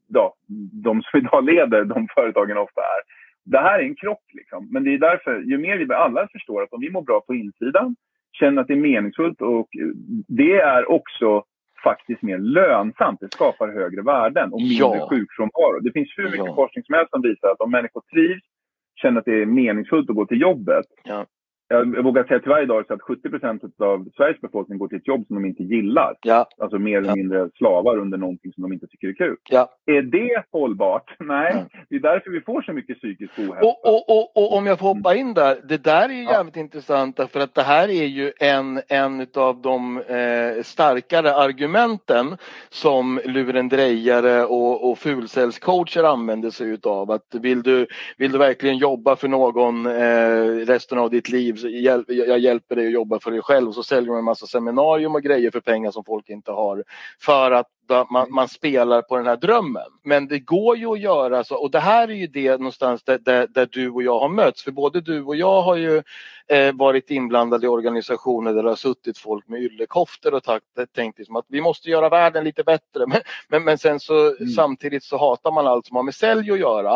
[0.08, 0.34] ja,
[0.72, 3.23] de som idag leder de företagen ofta är.
[3.44, 4.24] Det här är en krock.
[4.32, 4.68] Liksom.
[4.70, 7.34] Men det är därför, ju mer vi alla förstår att om vi mår bra på
[7.34, 7.96] insidan,
[8.32, 9.86] känner att det är meningsfullt och eh,
[10.28, 11.44] det är också
[11.84, 13.20] faktiskt mer lönsamt.
[13.20, 15.08] Det skapar högre värden och mindre Ja.
[15.10, 15.80] sjukfrånvaro.
[15.80, 16.54] Det finns hur mycket Ja.
[16.54, 18.42] forskning som helst som visar att om människor trivs,
[19.02, 20.86] känner att det är meningsfullt att gå till jobbet.
[21.04, 21.26] Ja.
[21.68, 25.08] Jag vågar säga tyvärr idag så att 70 procent av Sveriges befolkning går till ett
[25.08, 26.14] jobb som de inte gillar.
[26.22, 27.14] ja, Alltså mer eller Ja.
[27.16, 29.36] mindre slavar under någonting som de inte tycker är kul.
[29.50, 29.68] ja.
[29.86, 31.16] Är det hållbart?
[31.20, 31.50] Nej.
[31.54, 31.86] Nej.
[31.88, 33.60] Det är därför vi får så mycket psykisk ohälsa.
[33.66, 36.32] Och, och, och, och om jag får hoppa in där, det där är ju Ja.
[36.32, 42.36] jävligt intressant därför att det här är ju en, en av de eh, starkare argumenten
[42.70, 47.10] som lurendrejare och, och fulcellscoacher använder sig utav.
[47.10, 47.86] Att vill du,
[48.18, 52.86] vill du verkligen jobba för någon eh, resten av ditt liv, hjäl, jag hjälper dig
[52.86, 55.60] att jobba för dig själv och så säljer de en massa seminarium och grejer för
[55.60, 56.84] pengar som folk inte har.
[57.20, 57.66] För att
[58.10, 59.82] man, man spelar på den här drömmen.
[60.02, 63.18] Men det går ju att göra så och det här är ju det någonstans där,
[63.18, 64.62] där, där du och jag har mötts.
[64.64, 66.02] För både du och jag har ju
[66.48, 71.18] eh, varit inblandade i organisationer där det har suttit folk med yllekoftor och takt, tänkt
[71.18, 73.06] liksom att vi måste göra världen lite bättre.
[73.06, 74.48] Men, men, men sen så Mm.
[74.52, 76.94] samtidigt så hatar man allt som har med sälj att göra.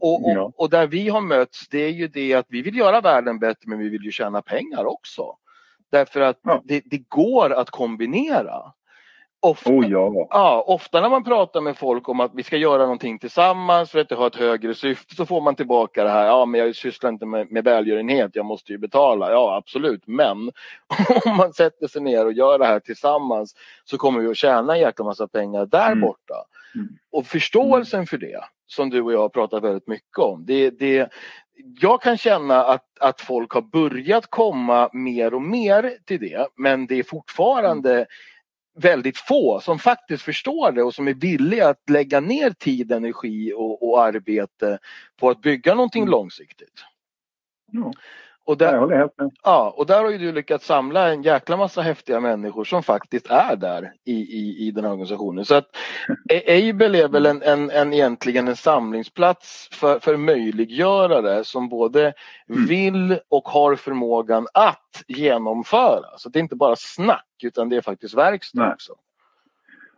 [0.00, 0.52] Och, och, Ja.
[0.56, 3.62] och där vi har mötts det är ju det att vi vill göra världen bättre
[3.68, 5.36] men vi vill ju tjäna pengar också.
[5.90, 6.62] Därför att Ja.
[6.64, 8.72] det, det går att kombinera.
[9.44, 10.26] Ofta, Oh ja.
[10.30, 13.98] ja, ofta när man pratar med folk om att vi ska göra någonting tillsammans för
[13.98, 16.76] att det har ett högre syfte så får man tillbaka det här, ja men jag
[16.76, 19.30] sysslar inte med, med välgörenhet, jag måste ju betala.
[19.30, 20.36] Ja absolut, men
[21.26, 24.74] om man sätter sig ner och gör det här tillsammans så kommer vi att tjäna
[24.74, 26.00] en jäkla massa pengar där Mm.
[26.00, 26.34] borta.
[26.74, 26.88] Mm.
[27.12, 31.08] Och förståelsen för det, som du och jag har pratat väldigt mycket om, det, det,
[31.80, 36.86] jag kan känna att, att folk har börjat komma mer och mer till det, men
[36.86, 38.06] det är fortfarande
[38.74, 43.52] väldigt få som faktiskt förstår det och som är villiga att lägga ner tid, energi
[43.56, 44.78] och, och arbete
[45.16, 46.10] på att bygga någonting Mm.
[46.10, 46.84] långsiktigt.
[47.72, 47.92] Ja.
[48.44, 49.30] Och Jag där, håller helt med.
[49.42, 53.30] ja, och där har ju du lyckats samla en jäkla massa häftiga människor som faktiskt
[53.30, 55.44] är där i, i, i den här organisationen.
[55.44, 55.66] Så att
[56.48, 62.12] Able är väl en, en, en egentligen en samlingsplats för, för möjliggörare som både
[62.48, 62.66] Mm.
[62.66, 66.18] vill och har förmågan att genomföra.
[66.18, 68.72] Så det är inte bara snack utan det är faktiskt verkstad Nej.
[68.72, 68.92] också.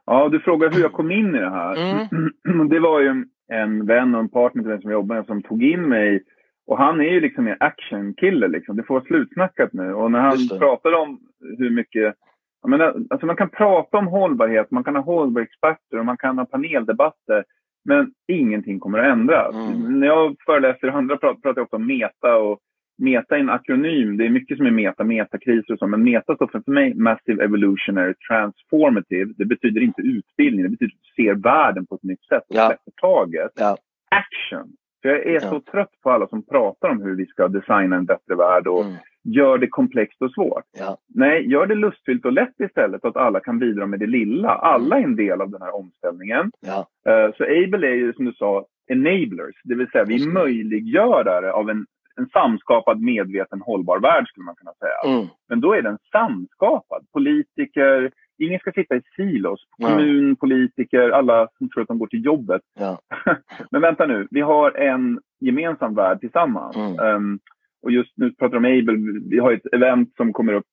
[0.06, 1.76] Ja, du frågar hur jag kom in i det här.
[1.76, 2.68] Mm.
[2.68, 5.42] Det var ju en vän och en partner till den som jag jobbar med som
[5.42, 6.22] tog in mig.
[6.66, 8.48] Och han är ju liksom en actionkille.
[8.48, 8.76] Liksom.
[8.76, 9.94] Det får vara slutsnackat nu.
[9.94, 11.20] Och när han pratade om
[11.58, 12.14] hur mycket...
[12.62, 16.38] Jag menar, alltså man kan prata om hållbarhet, man kan ha hållbarhetsexperter och man kan
[16.38, 17.44] ha paneldebatter.
[17.84, 19.54] Men ingenting kommer att ändras.
[19.54, 20.00] Mm.
[20.00, 22.36] När jag föreläser och andra pratar, pratar jag ofta om meta.
[22.36, 22.58] Och
[22.98, 24.16] meta är en akronym.
[24.16, 25.86] Det är mycket som är meta, metakriser och så.
[25.86, 29.32] Men meta står för, mig Massive Evolutionary Transformative.
[29.36, 30.62] Det betyder inte utbildning.
[30.62, 32.66] Det betyder att du ser världen på ett nytt sätt och Ja.
[32.66, 33.52] släpper taget.
[33.54, 33.76] Ja.
[34.10, 34.72] Action.
[35.04, 35.40] För jag är Ja.
[35.40, 38.84] så trött på alla som pratar om hur vi ska designa en bättre värld och
[38.84, 38.94] Mm.
[39.24, 40.64] gör det komplext och svårt.
[40.78, 40.96] Ja.
[41.14, 44.48] Nej, gör det lustfyllt och lätt istället så att alla kan bidra med det lilla.
[44.48, 46.50] Alla är en del av den här omställningen.
[46.60, 46.86] Ja.
[47.12, 50.32] Eh, Så Able är ju som du sa enablers, det vill säga vi Just är
[50.32, 51.86] möjliggörare av en,
[52.16, 55.14] en samskapad medveten hållbar värld skulle man kunna säga.
[55.16, 55.26] Mm.
[55.48, 57.06] Men då är den samskapad.
[57.12, 59.60] Politiker, ingen ska sitta i silos.
[59.70, 62.62] Kommun, politiker, alla som tror att de går till jobbet.
[62.78, 62.98] Ja.
[63.70, 66.76] Men vänta nu, vi har en gemensam värld tillsammans.
[66.76, 66.98] Mm.
[66.98, 67.38] Ehm,
[67.82, 70.66] och just nu pratar vi om Able, vi har ett event som kommer upp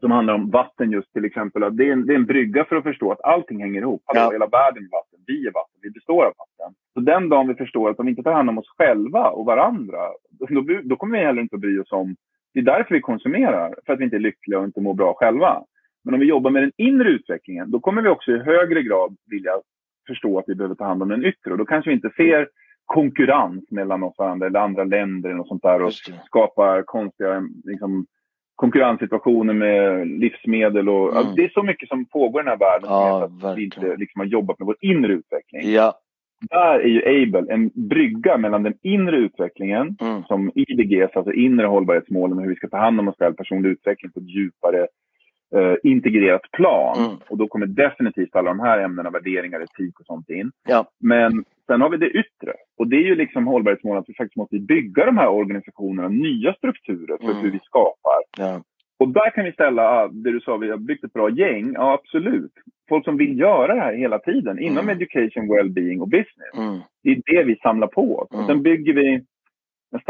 [0.00, 1.76] som handlar om vatten just till exempel.
[1.76, 4.02] Det är, en, det är en brygga för att förstå att allting hänger ihop.
[4.04, 4.30] Hallå, Ja.
[4.32, 6.74] Hela världen är vatten, vi är vatten, vi består av vatten.
[6.94, 9.46] Så den dagen vi förstår att om vi inte tar hand om oss själva och
[9.46, 9.98] varandra,
[10.30, 10.46] då,
[10.82, 12.16] då kommer vi heller inte att bry oss om...
[12.54, 15.14] Det är därför vi konsumerar, för att vi inte är lyckliga och inte mår bra
[15.14, 15.62] själva.
[16.04, 19.16] Men om vi jobbar med den inre utvecklingen, då kommer vi också i högre grad
[19.30, 19.52] vilja
[20.06, 21.50] förstå att vi behöver ta hand om den yttre.
[21.52, 22.48] Och då kanske vi inte ser
[22.84, 25.92] konkurrens mellan oss och andra eller andra länder något sånt där och
[26.26, 28.06] skapar konstiga liksom,
[28.56, 30.88] konkurrenssituationer med livsmedel.
[30.88, 31.16] Och, Mm.
[31.16, 33.64] alltså, det är så mycket som pågår i den här världen Ja, att vi verkligen.
[33.64, 35.62] inte liksom, har jobbat med vår inre utveckling.
[35.72, 35.94] Ja.
[36.50, 40.22] Där är ju Able en brygga mellan den inre utvecklingen Mm.
[40.24, 44.12] som IDGs, alltså inre hållbarhetsmålen, hur vi ska ta hand om oss själva, personlig utveckling
[44.12, 44.86] på ett djupare
[45.56, 46.98] eh, integrerat plan.
[47.04, 47.16] Mm.
[47.28, 50.50] Och då kommer definitivt alla de här ämnena, värderingar, etik och sånt in.
[50.68, 50.84] Ja.
[51.00, 52.52] Men sen har vi det yttre.
[52.78, 56.52] Och det är ju liksom hållbarhetsmål att vi faktiskt måste bygga de här organisationerna, nya
[56.54, 57.36] strukturer för Mm.
[57.36, 58.20] hur vi skapar.
[58.38, 58.62] Ja.
[58.98, 61.72] Och där kan vi ställa, ah, det du sa, vi har byggt ett bra gäng.
[61.74, 62.52] Ja, absolut.
[62.88, 64.96] Folk som vill göra det här hela tiden inom Mm.
[64.96, 66.54] education, well-being och business.
[66.56, 66.78] Mm.
[67.02, 68.28] Det är det vi samlar på oss.
[68.32, 68.40] Mm.
[68.44, 69.14] Och sen bygger vi
[69.92, 70.00] en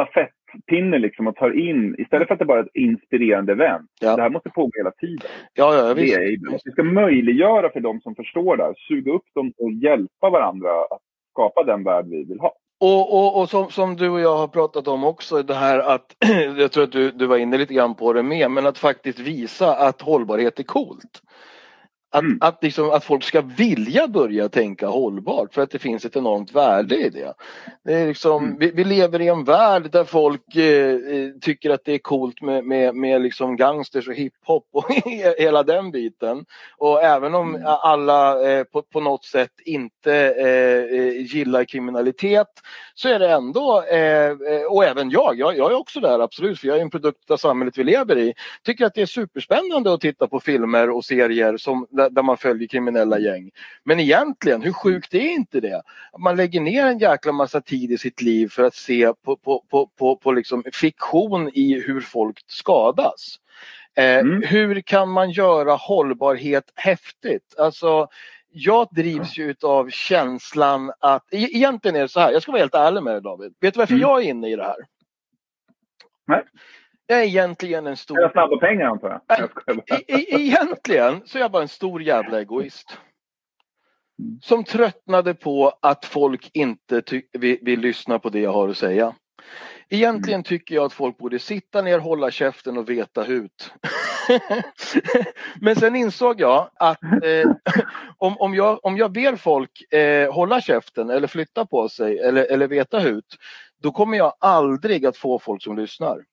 [0.50, 3.90] stafettpinne liksom och tar in, istället för att det bara är ett inspirerande event.
[4.00, 4.16] Ja.
[4.16, 5.26] Det här måste pågå hela tiden.
[5.54, 6.16] Ja, ja, Det visst.
[6.18, 6.58] är Able.
[6.64, 10.70] Vi ska möjliggöra för de som förstår det här, suga upp dem och hjälpa varandra
[10.90, 11.00] att
[11.32, 12.52] skapa den värld vi vill ha.
[12.80, 16.16] Och, och, och som, som du och jag har pratat om också, det här att,
[16.58, 19.18] jag tror att du, du var inne lite grann på det med, men att faktiskt
[19.18, 21.22] visa att hållbarhet är coolt.
[22.12, 22.38] Att, Mm.
[22.40, 26.52] att, liksom, att folk ska vilja börja tänka hållbart för att det finns ett enormt
[26.52, 27.34] värde i det.
[27.84, 28.58] det är liksom, Mm.
[28.58, 32.42] vi, vi lever i en värld där folk eh, eh, tycker att det är coolt
[32.42, 34.84] med, med, med liksom gangsters och hiphop och
[35.38, 36.44] hela den biten.
[36.76, 37.66] Och även om Mm.
[37.66, 42.46] alla eh, på, på något sätt inte eh, eh, gillar kriminalitet
[42.94, 44.32] så är det ändå, eh,
[44.68, 47.36] och även jag, jag, jag är också där absolut för jag är en produkt av
[47.36, 48.34] samhället vi lever i.
[48.64, 52.68] Tycker att det är superspännande att titta på filmer och serier som, där, man följer
[52.68, 53.50] kriminella gäng.
[53.84, 55.82] Men egentligen, hur sjukt är inte det?
[56.18, 59.64] Man lägger ner en jäkla massa tid i sitt liv för att se på, på,
[59.70, 63.36] på, på, på liksom fiktion i hur folk skadas.
[63.96, 64.42] Eh, Mm.
[64.42, 67.54] Hur kan man göra hållbarhet häftigt?
[67.58, 68.08] Alltså,
[68.52, 72.62] jag drivs ju av känslan att, e- egentligen är det så här, jag ska vara
[72.62, 73.54] helt ärlig med dig David.
[73.60, 74.00] Vet du varför Mm.
[74.02, 74.76] jag är inne i det här?
[76.26, 76.42] Nej.
[77.10, 78.20] Jag är egentligen en stor...
[78.20, 79.50] Jag snabba pengar antar jag?
[79.66, 79.78] Nej.
[79.86, 82.98] E- e- egentligen så är jag bara en stor jävla egoist.
[84.18, 84.40] Mm.
[84.42, 87.02] Som tröttnade på att folk inte
[87.32, 89.14] vill, vill lyssna på det jag har att säga.
[89.88, 93.72] Egentligen tycker jag att folk borde sitta ner, hålla käften och veta hut.
[95.60, 97.50] Men sen insåg jag att eh,
[98.18, 102.44] om, om, jag, om jag ber folk eh, hålla käften eller flytta på sig eller,
[102.44, 103.36] eller veta hut,
[103.82, 106.29] då kommer jag aldrig att få folk som lyssnar.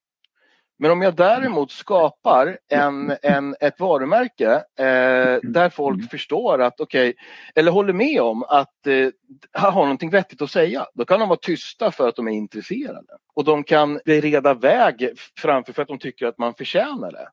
[0.79, 7.09] Men om jag däremot skapar en, en, ett varumärke eh, där folk förstår att, okej,
[7.09, 7.23] okay,
[7.55, 9.09] eller håller med om att eh,
[9.53, 13.13] har någonting vettigt att säga, då kan de vara tysta för att de är intresserade.
[13.33, 17.29] Och de kan bereda väg framför för att de tycker att man förtjänar det.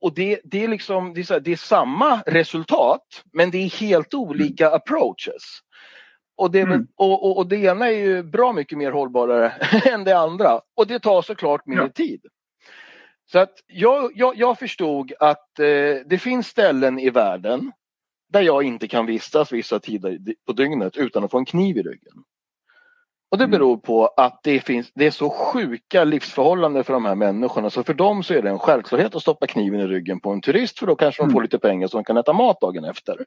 [0.00, 3.80] Och det, det, är liksom, det, är så det är samma resultat, men det är
[3.80, 5.42] helt olika approaches.
[6.36, 6.86] Och det, mm.
[6.96, 9.50] och, och, och det ena är ju bra mycket mer hållbarare
[9.84, 10.60] än det andra.
[10.76, 11.88] Och det tar såklart mer ja.
[11.88, 12.20] tid.
[13.32, 17.72] Så att jag, jag, jag förstod att eh, det finns ställen i världen
[18.32, 21.82] där jag inte kan vistas vissa tider på dygnet utan att få en kniv i
[21.82, 22.14] ryggen.
[23.30, 23.50] Och det mm.
[23.50, 27.82] beror på att det, finns, det är så sjuka livsförhållanden för de här människorna så
[27.82, 30.78] för dem så är det en självklarhet att stoppa kniven i ryggen på en turist
[30.78, 31.42] för då kanske de får mm.
[31.42, 33.24] lite pengar så de kan äta mat dagen efter.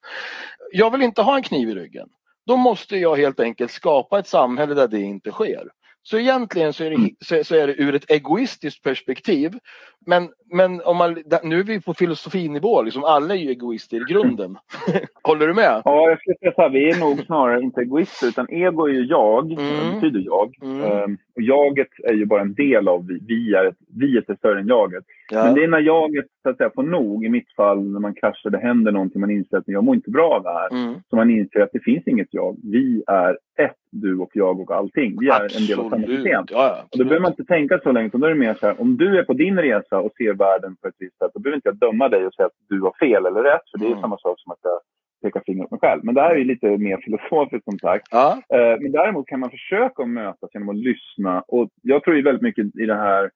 [0.71, 2.09] Jag vill inte ha en kniv i ryggen.
[2.45, 5.67] Då måste jag helt enkelt skapa ett samhälle där det inte sker.
[6.09, 9.59] Så egentligen så är, det, så, så är det ur ett egoistiskt perspektiv.
[10.05, 14.13] Men, men om man, nu är vi på filosofinivå, liksom alla är ju egoister i
[14.13, 14.57] grunden.
[15.23, 15.81] Håller du med?
[15.85, 18.91] Ja, jag skulle säga så här, vi är nog snarare inte egoister utan ego är
[18.91, 19.65] ju jag, mm.
[19.65, 20.55] det betyder jag.
[20.61, 21.03] Mm.
[21.03, 24.59] Um, och jaget är ju bara en del av vi, vi är, viet är större
[24.59, 25.03] än jaget.
[25.31, 25.43] Ja.
[25.43, 28.13] Men det är när jaget så att säga, får nog, i mitt fall när man
[28.13, 30.71] kraschar, det händer någonting, man inser att jag mår inte bra av det här.
[30.71, 30.95] Mm.
[31.09, 32.57] Så man inser att det finns inget jag.
[32.63, 35.17] Vi är ett, du och jag och allting.
[35.19, 35.69] Vi är absolut.
[35.69, 36.45] en del av samma system.
[36.49, 38.67] Ja, och då behöver man inte tänka så länge, utan då är det mer så
[38.67, 41.39] här, om du är på din resa och ser världen på ett visst sätt, då
[41.39, 43.85] behöver inte jag döma dig och säga att du har fel eller rätt, för det
[43.85, 44.01] är mm.
[44.01, 44.79] samma sak som att jag
[45.21, 46.01] pekar finger åt mig själv.
[46.03, 48.07] Men det här är lite mer filosofiskt som sagt.
[48.11, 48.41] Ja.
[48.53, 51.43] Eh, men däremot kan man försöka mötas genom att lyssna.
[51.47, 53.31] Och jag tror ju väldigt mycket i det här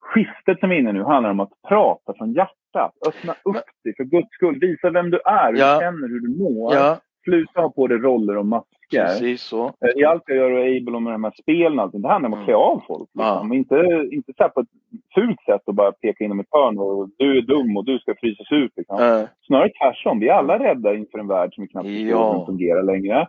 [0.00, 2.92] skiftet som är inne nu handlar om att prata från hjärtat.
[3.08, 4.58] Öppna upp dig för guds skull.
[4.60, 5.74] Visa vem du är, hur ja.
[5.74, 6.74] du känner, hur du mår.
[6.74, 6.98] Ja.
[7.24, 9.06] Sluta ha på dig roller och masker.
[9.06, 9.66] Precis så.
[9.66, 12.08] Eh, I allt jag gör och Able och med de här spelen och allting, det
[12.08, 13.10] handlar om att klä av folk.
[13.14, 13.48] Liksom.
[13.50, 13.54] Ja.
[13.54, 14.68] Inte, inte så på ett
[15.14, 17.84] fult sätt och bara peka in dem i ett hörn och du är dum och
[17.84, 18.72] du ska frysas ut.
[18.76, 18.96] Liksom.
[18.96, 19.24] Äh.
[19.46, 20.20] Snarare tvärtom.
[20.20, 22.46] Vi är alla rädda inför en värld som knappt ja.
[22.46, 23.28] fungerar längre.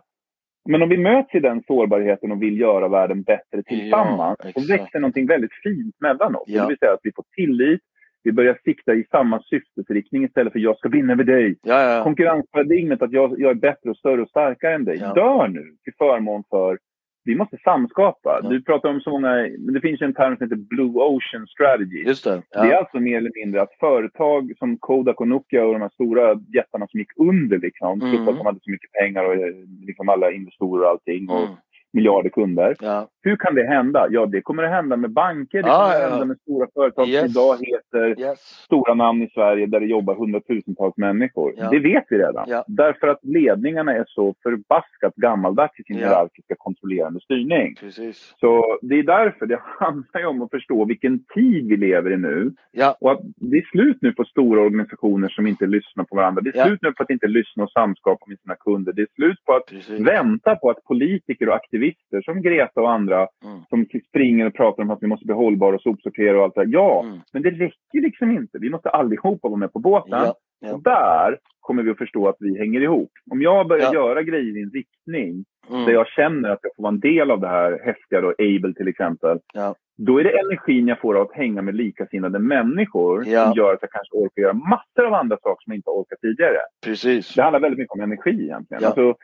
[0.68, 4.72] Men om vi möts i den sårbarheten och vill göra världen bättre tillsammans, ja, så
[4.72, 6.42] växer någonting väldigt fint mellan oss.
[6.46, 6.62] Ja.
[6.62, 7.80] Det vill säga att vi får tillit,
[8.24, 11.56] vi börjar sikta i samma syftesriktning istället för jag ska vinna över dig.
[11.62, 12.04] Ja, ja.
[12.04, 15.14] Konkurrensparadigmet att jag, jag är bättre och större och starkare än dig ja.
[15.14, 16.78] dör nu till förmån för
[17.24, 18.40] vi måste samskapa.
[18.42, 18.48] Ja.
[18.48, 22.04] Du pratar om så många, men det finns en term som heter Blue Ocean Strategy.
[22.06, 22.62] Just det, ja.
[22.62, 25.88] det är alltså mer eller mindre att företag som Kodak och Nokia och de här
[25.88, 28.28] stora jättarna som gick under liksom, mm.
[28.28, 29.36] att de hade så mycket pengar och
[29.86, 31.28] liksom alla investorer och allting.
[31.28, 31.54] Och mm
[31.94, 32.76] miljarder kunder.
[32.80, 33.08] Ja.
[33.22, 34.06] Hur kan det hända?
[34.10, 37.08] Ja, det kommer att hända med banker, det kommer ja, att hända med stora företag
[37.08, 37.20] yes.
[37.20, 38.38] som idag heter yes.
[38.38, 41.54] stora namn i Sverige där det jobbar hundratusentals människor.
[41.70, 42.62] Det vet vi redan.
[42.66, 46.06] Därför att ledningarna är så förbaskat gammaldags i sin ja.
[46.06, 47.74] hierarkiska kontrollerande styrning.
[47.74, 48.34] Precis.
[48.40, 52.16] Så det är därför det handlar ju om att förstå vilken tid vi lever i
[52.16, 52.52] nu.
[53.00, 56.42] Och att det är slut nu på stora organisationer som inte lyssnar på varandra.
[56.42, 58.92] Det är slut nu på att inte lyssna och samskapa med sina kunder.
[58.92, 60.00] Det är slut på att Precis.
[60.00, 63.60] vänta på att politiker och aktivister aktivister som Greta och andra mm.
[63.68, 66.64] som springer och pratar om att vi måste bli hållbara och sopsortera och allt det
[66.64, 66.72] där.
[66.72, 67.18] Ja, mm.
[67.32, 68.58] men det räcker liksom inte.
[68.58, 70.10] Vi måste allihopa vara med på båten.
[70.10, 70.74] Ja, ja.
[70.74, 73.10] Och där kommer vi att förstå att vi hänger ihop.
[73.30, 73.94] Om jag börjar ja.
[73.94, 75.84] göra grejer i en riktning mm.
[75.84, 78.74] där jag känner att jag får vara en del av det här häftiga då, Able
[78.74, 79.38] till exempel.
[79.96, 83.82] Då är det energin jag får av att hänga med likasinnade människor som gör att
[83.82, 86.58] jag kanske orkar göra massor av andra saker som jag inte orkat tidigare.
[86.84, 87.34] Precis.
[87.34, 88.84] Det handlar väldigt mycket om energi egentligen.
[88.84, 89.14] Alltså,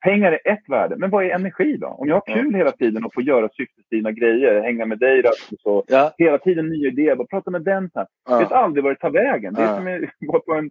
[0.00, 1.86] pengar är ett värde, men vad är energi då?
[1.86, 2.58] Om jag har kul ja.
[2.58, 6.14] hela tiden och får göra syftesdrivna grejer, hänga med dig Rasmus och ja.
[6.18, 7.90] hela tiden nya idéer, bara prata med den.
[7.94, 8.06] Här.
[8.28, 8.38] Ja.
[8.38, 9.54] vet aldrig var det tar vägen.
[9.54, 10.70] Det är som att vara på en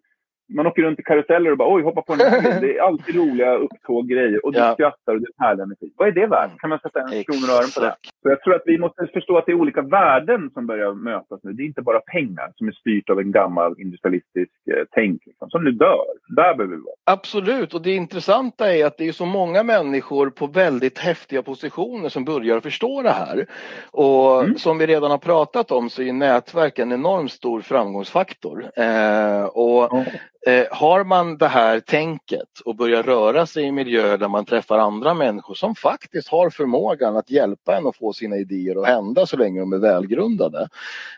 [0.53, 3.15] man åker runt i karuseller och bara oj, hoppa på den här Det är alltid
[3.15, 4.73] roliga upptåg grejer och du ja.
[4.73, 5.91] skrattar och det är härlig energi.
[5.97, 6.57] Vad är det värt?
[6.57, 7.95] Kan man sätta en kronor och ören på det?
[8.21, 11.39] Så jag tror att vi måste förstå att det är olika värden som börjar mötas
[11.43, 11.53] nu.
[11.53, 15.49] Det är inte bara pengar som är styrt av en gammal industrialistisk eh, tänk liksom,
[15.49, 16.05] som nu dör.
[16.27, 16.95] Där behöver vi vara.
[17.05, 22.09] Absolut, och det intressanta är att det är så många människor på väldigt häftiga positioner
[22.09, 23.45] som börjar förstå det här.
[23.91, 24.57] Och mm.
[24.57, 28.71] som vi redan har pratat om så är nätverk en enormt stor framgångsfaktor.
[28.75, 30.03] Eh, och
[30.45, 34.77] Eh, har man det här tänket och börjar röra sig i miljöer där man träffar
[34.77, 39.25] andra människor som faktiskt har förmågan att hjälpa en att få sina idéer att hända
[39.25, 40.67] så länge de är välgrundade.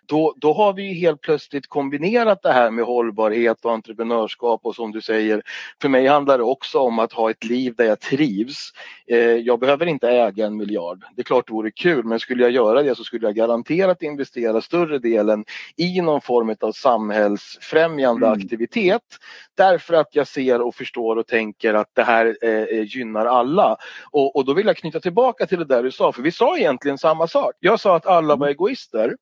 [0.05, 4.91] Då, då har vi helt plötsligt kombinerat det här med hållbarhet och entreprenörskap och som
[4.91, 5.43] du säger,
[5.81, 8.71] för mig handlar det också om att ha ett liv där jag trivs.
[9.07, 11.03] Eh, jag behöver inte äga en miljard.
[11.15, 14.01] Det är klart det vore kul men skulle jag göra det så skulle jag garanterat
[14.01, 15.45] investera större delen
[15.77, 18.39] i någon form av samhällsfrämjande mm.
[18.39, 19.14] aktivitet
[19.57, 23.77] därför att jag ser och förstår och tänker att det här eh, eh, gynnar alla.
[24.11, 26.57] Och, och då vill jag knyta tillbaka till det där du sa, för vi sa
[26.57, 27.55] egentligen samma sak.
[27.59, 29.15] Jag sa att alla var egoister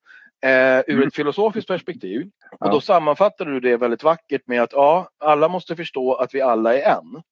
[0.44, 2.30] eh, ur ett filosofiskt perspektiv.
[2.60, 6.40] Och då sammanfattade du det väldigt vackert med att ja, alla måste förstå att vi
[6.40, 7.22] alla är en.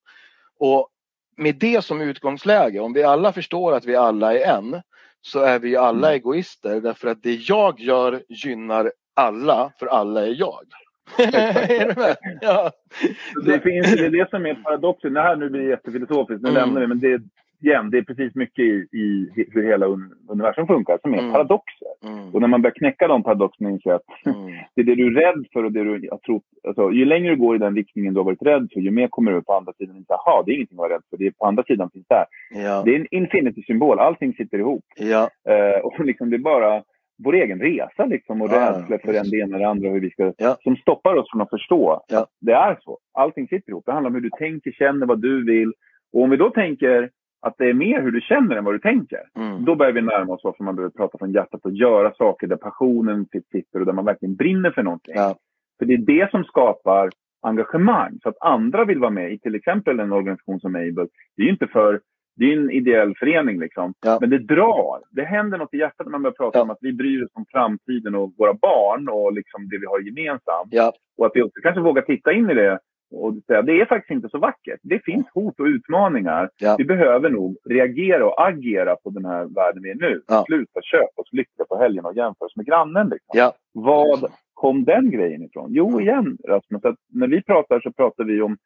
[0.59, 0.89] Och
[1.37, 4.83] med det som utgångsläge, om vi alla förstår att vi alla är en,
[5.23, 6.17] så är vi alla mm.
[6.17, 10.65] egoister därför att det jag gör gynnar alla, för alla är jag.
[11.19, 12.17] är du med?
[12.41, 12.71] Ja.
[13.45, 15.15] Det, finns, det är det som är paradoxen.
[15.15, 16.61] Det här nu blir jättefilosofiskt, nu mm.
[16.61, 17.23] lämnar vi, men det,
[17.63, 19.87] igen, det är precis mycket i, i hur hela
[20.29, 21.33] universum funkar som är mm.
[21.33, 21.89] paradoxer.
[22.05, 22.35] Mm.
[22.35, 24.53] Och när man börjar knäcka de paradoxerna inser att mm.
[24.75, 26.43] det är det du är rädd för och det du har trott.
[26.67, 29.09] Alltså, ju längre du går i den riktningen du har varit rädd för, ju mer
[29.09, 31.17] kommer du på andra sidan och jaha, det är ingenting att vara rädd för.
[31.17, 32.25] Det är på andra sidan finns där.
[32.51, 32.83] Ja.
[32.85, 34.85] Det är en infinity-symbol, allting sitter ihop.
[34.97, 35.31] Ja.
[35.49, 36.83] Uh, och liksom det är bara
[37.25, 40.11] vår egen resa liksom och ja, rädsla för en det ena eller andra hur vi
[40.11, 40.57] ska, ja.
[40.63, 42.19] som stoppar oss från att förstå ja.
[42.19, 42.99] att det är så.
[43.15, 43.87] Allting sitter ihop.
[43.87, 45.73] Det handlar om hur du tänker, känner, vad du vill.
[46.13, 47.11] Och om vi då tänker
[47.47, 49.21] att det är mer hur du känner än vad du tänker.
[49.37, 49.65] Mm.
[49.65, 52.57] Då börjar vi närma oss varför man behöver prata från hjärtat och göra saker där
[52.57, 55.15] passionen sitter och där man verkligen brinner för någonting.
[55.79, 57.11] För det är det som skapar
[57.43, 58.19] engagemang.
[58.23, 61.07] Så att andra vill vara med i till exempel en organisation som Able.
[61.37, 62.01] Det är ju inte för
[62.35, 63.95] det är en ideell förening liksom.
[64.05, 64.19] Ja.
[64.21, 65.01] Men det drar.
[65.11, 66.63] Det händer något i hjärtat när man börjar prata ja.
[66.63, 70.01] om att vi bryr oss om framtiden och våra barn och liksom det vi har
[70.01, 70.69] gemensamt.
[70.71, 70.93] Ja.
[71.19, 72.79] Och att vi också kanske vågar titta in i det
[73.13, 74.81] och säga det är faktiskt inte så vackert.
[74.83, 76.51] Det finns hot och utmaningar.
[76.79, 80.23] Vi behöver nog reagera och agera på den här världen vi är nu.
[80.47, 83.09] Sluta köpa oss lycka på helgen och jämföra oss med grannen.
[83.09, 83.51] Liksom.
[83.73, 85.69] Vad kom den grejen ifrån?
[85.73, 88.57] Jo, igen Rasmus, att när vi pratar så pratar vi om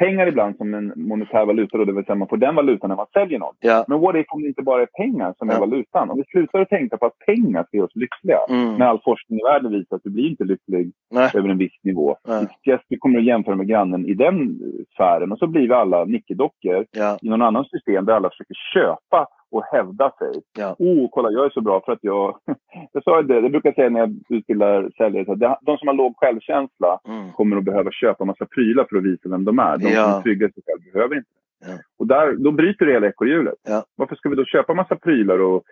[0.00, 2.96] pengar ibland som en monetär valuta, då, det vill säga man får den valutan när
[2.96, 3.56] man säljer något.
[3.60, 3.84] Ja.
[3.88, 5.54] Men what if om det inte bara är pengar som ja.
[5.54, 6.10] är valutan?
[6.10, 8.38] Om vi slutar att tänka på att pengar ska göra oss lyckliga.
[8.48, 8.74] Mm.
[8.74, 11.30] När all forskning i världen visar att du blir inte lycklig Nej.
[11.34, 12.16] över en viss nivå.
[12.64, 14.60] Just, vi kommer att jämföra med grannen i den
[14.94, 17.18] sfären och så blir vi alla nickedockor ja.
[17.22, 20.42] i någon annan system där alla försöker köpa och hävda sig.
[20.58, 20.76] Ja.
[20.78, 22.38] Oh, kolla jag är så bra för att jag...
[22.92, 25.32] jag sa det, det brukar jag säga när jag utbildar säljare.
[25.32, 27.32] Att de som har låg självkänsla mm.
[27.32, 29.78] kommer att behöva köpa massa prylar för att visa vem de är.
[29.78, 30.04] De ja.
[30.04, 31.30] som är trygga i sig själva behöver inte
[31.66, 31.72] ja.
[31.98, 33.54] Och där, då bryter det hela ekorrhjulet.
[33.68, 33.84] Ja.
[33.96, 35.62] Varför ska vi då köpa massa prylar och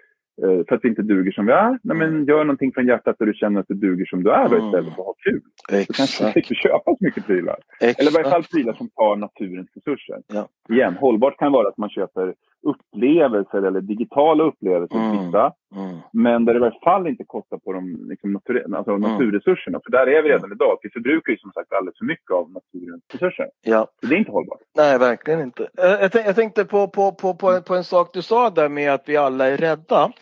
[0.43, 1.79] Eh, för att vi inte duger som vi är.
[1.83, 4.49] Nej, men gör någonting från hjärtat där du känner att du duger som du är
[4.49, 5.41] då, istället för att ha kul.
[5.73, 5.89] Exakt.
[5.89, 7.57] Du kanske slipper köpa så mycket prylar.
[7.81, 8.01] Exakt.
[8.01, 10.19] Eller i varje fall prylar som tar naturens resurser.
[10.27, 10.49] Ja.
[10.69, 15.27] Igen, hållbart kan vara att man köper upplevelser eller digitala upplevelser mm.
[15.27, 15.53] vissa.
[15.77, 15.99] Mm.
[16.13, 19.13] Men där det i alla fall inte kostar på de liksom, natur, alltså, mm.
[19.13, 19.81] naturresurserna.
[19.85, 20.79] För där är vi redan idag.
[20.83, 23.47] Vi förbrukar ju som sagt alldeles för mycket av naturens resurser.
[23.63, 23.89] Ja.
[24.01, 24.61] Så det är inte hållbart.
[24.77, 25.69] Nej, verkligen inte.
[25.75, 29.17] Jag, tänkte på, på, på, på, på en sak du sa där med att vi
[29.17, 30.13] alla är rädda.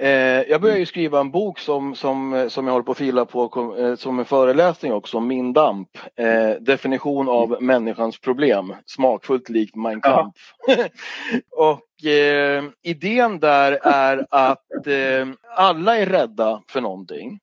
[0.00, 3.24] Eh, jag började ju skriva en bok som, som, som jag håller på att fila
[3.24, 5.88] på eh, som en föreläsning också, Min damp.
[6.16, 10.36] Eh, definition av människans problem, smakfullt likt Mein Kampf.
[11.56, 17.38] och eh, idén där är att eh, alla är rädda för någonting.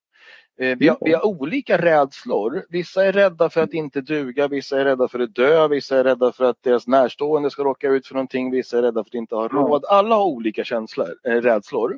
[0.59, 2.65] Eh, vi har, vi har, olika rädslor.
[2.69, 6.03] Vissa är rädda för att inte duga, vissa är rädda för att dö, vissa är
[6.03, 9.13] rädda för att deras närstående ska råka ut för någonting, vissa är rädda för att
[9.13, 9.85] inte ha råd.
[9.85, 11.97] Alla har olika känslor, äh, rädslor.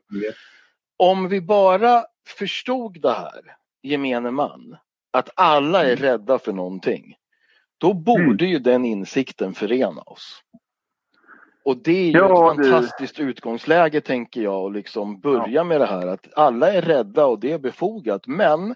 [0.98, 3.42] Om vi bara förstod det här,
[3.84, 4.78] gemene man,
[5.12, 6.04] att alla är mm.
[6.04, 7.16] rädda för någonting,
[7.78, 8.50] då borde mm.
[8.50, 10.42] ju den insikten förena oss.
[11.68, 13.24] Och det är ju ja, ett fantastiskt det...
[13.24, 15.64] utgångsläge tänker jag att liksom börja ja.
[15.64, 18.76] med det här att alla är rädda och det är befogat men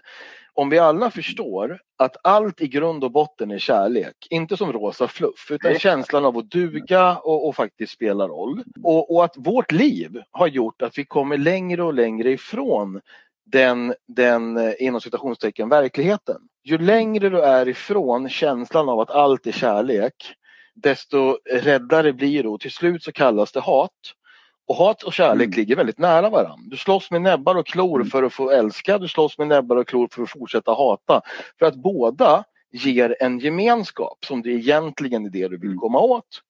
[0.54, 5.08] om vi alla förstår att allt i grund och botten är kärlek, inte som rosa
[5.08, 8.62] fluff, utan känslan av att duga och, och faktiskt spela roll.
[8.82, 13.00] Och, och, att vårt liv har gjort att vi kommer längre och längre ifrån
[13.44, 16.40] den, den eh, inom citationstecken verkligheten.
[16.64, 20.14] Ju längre du är ifrån känslan av att allt är kärlek,
[20.74, 22.58] desto räddare blir du.
[22.58, 23.90] Till slut så kallas det hat.
[24.68, 25.56] Och hat och kärlek mm.
[25.56, 26.64] ligger väldigt nära varandra.
[26.70, 28.10] Du slåss med näbbar och klor mm.
[28.10, 31.20] för att få älska, du slåss med näbbar och klor för att fortsätta hata.
[31.58, 35.78] För att båda ger en gemenskap som det egentligen är det du vill mm.
[35.78, 36.42] komma åt.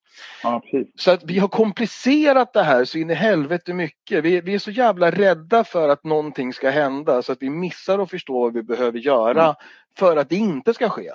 [0.43, 0.63] Ja,
[0.99, 4.25] så att vi har komplicerat det här så in i helvete mycket.
[4.25, 7.99] Vi, vi, är så jävla rädda för att någonting ska hända så att vi missar
[7.99, 9.55] att förstå vad vi behöver göra mm.
[9.99, 11.11] för att det inte ska ske.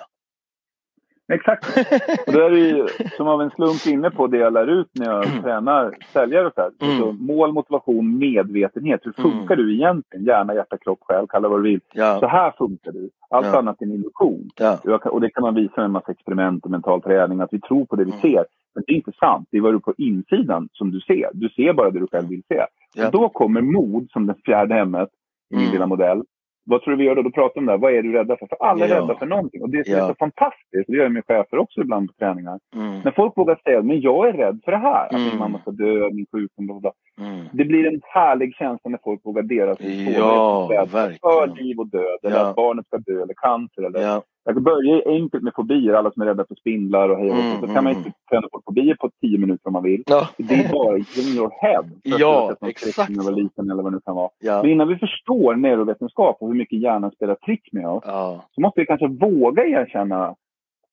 [1.32, 1.66] Exakt.
[2.26, 4.88] Och då är det ju som av en slump inne på det jag lär ut
[4.92, 5.42] när jag Mm.
[5.42, 6.70] tränar säljare och så här.
[6.82, 6.98] Mm.
[7.00, 9.00] Så mål, motivation, medvetenhet.
[9.04, 10.24] Hur funkar du egentligen?
[10.26, 11.80] Hjärna, hjärta, kropp, själ, kalla vad du vill.
[11.80, 13.10] Så Ja, här funkar du.
[13.30, 13.58] Allt Ja.
[13.58, 14.50] annat är en illusion.
[14.58, 17.40] ja, Och det kan man visa med en massa experiment och mental träning.
[17.40, 18.20] Att vi tror på det vi Mm.
[18.22, 18.44] ser.
[18.74, 19.48] Men det är inte sant.
[19.50, 21.28] Det är vad du på insidan som du ser.
[21.32, 22.64] Du ser bara det du själv vill se.
[23.06, 25.08] Och då kommer mod som det fjärde hemmet
[25.50, 25.72] i min Mm.
[25.72, 26.22] lilla modell.
[26.70, 27.22] Vad tror du vi gör då?
[27.22, 27.78] Då pratar om det här.
[27.78, 28.46] Vad är du rädda för?
[28.46, 28.96] För alla är Ja.
[28.96, 29.62] rädda för någonting.
[29.62, 30.04] Och det som Ja.
[30.04, 32.58] är så fantastiskt, det gör jag med chefer också ibland på träningar.
[32.76, 35.06] Mm, När folk vågar säga men jag är rädd för det här.
[35.06, 35.24] Att Mm.
[35.28, 36.92] min mamma ska dö, min sjukdom, bla, bla.
[37.20, 37.44] Mm.
[37.52, 40.68] Det blir en härlig känsla när folk vågar dela sin Ja,
[41.22, 42.18] för liv och död.
[42.22, 42.48] Eller Ja.
[42.48, 43.22] att barnet ska dö.
[43.22, 43.82] Eller cancer.
[43.82, 47.18] Eller Ja, jag kan börja enkelt med fobier, alla som är rädda för spindlar och
[47.18, 47.36] hej och.
[47.36, 47.96] Mm, Så kan man mm.
[47.98, 50.02] inte träna på fobier på tio minuter om man vill.
[50.06, 50.28] ja.
[50.36, 51.84] Det är bara in your head.
[52.02, 54.30] Ja, exakt när var liten eller vad det nu kan vara.
[54.38, 54.62] ja.
[54.62, 58.44] Men innan vi förstår neurovetenskap och hur mycket hjärnan spelar trick med oss, ja.
[58.54, 60.34] så måste vi kanske våga erkänna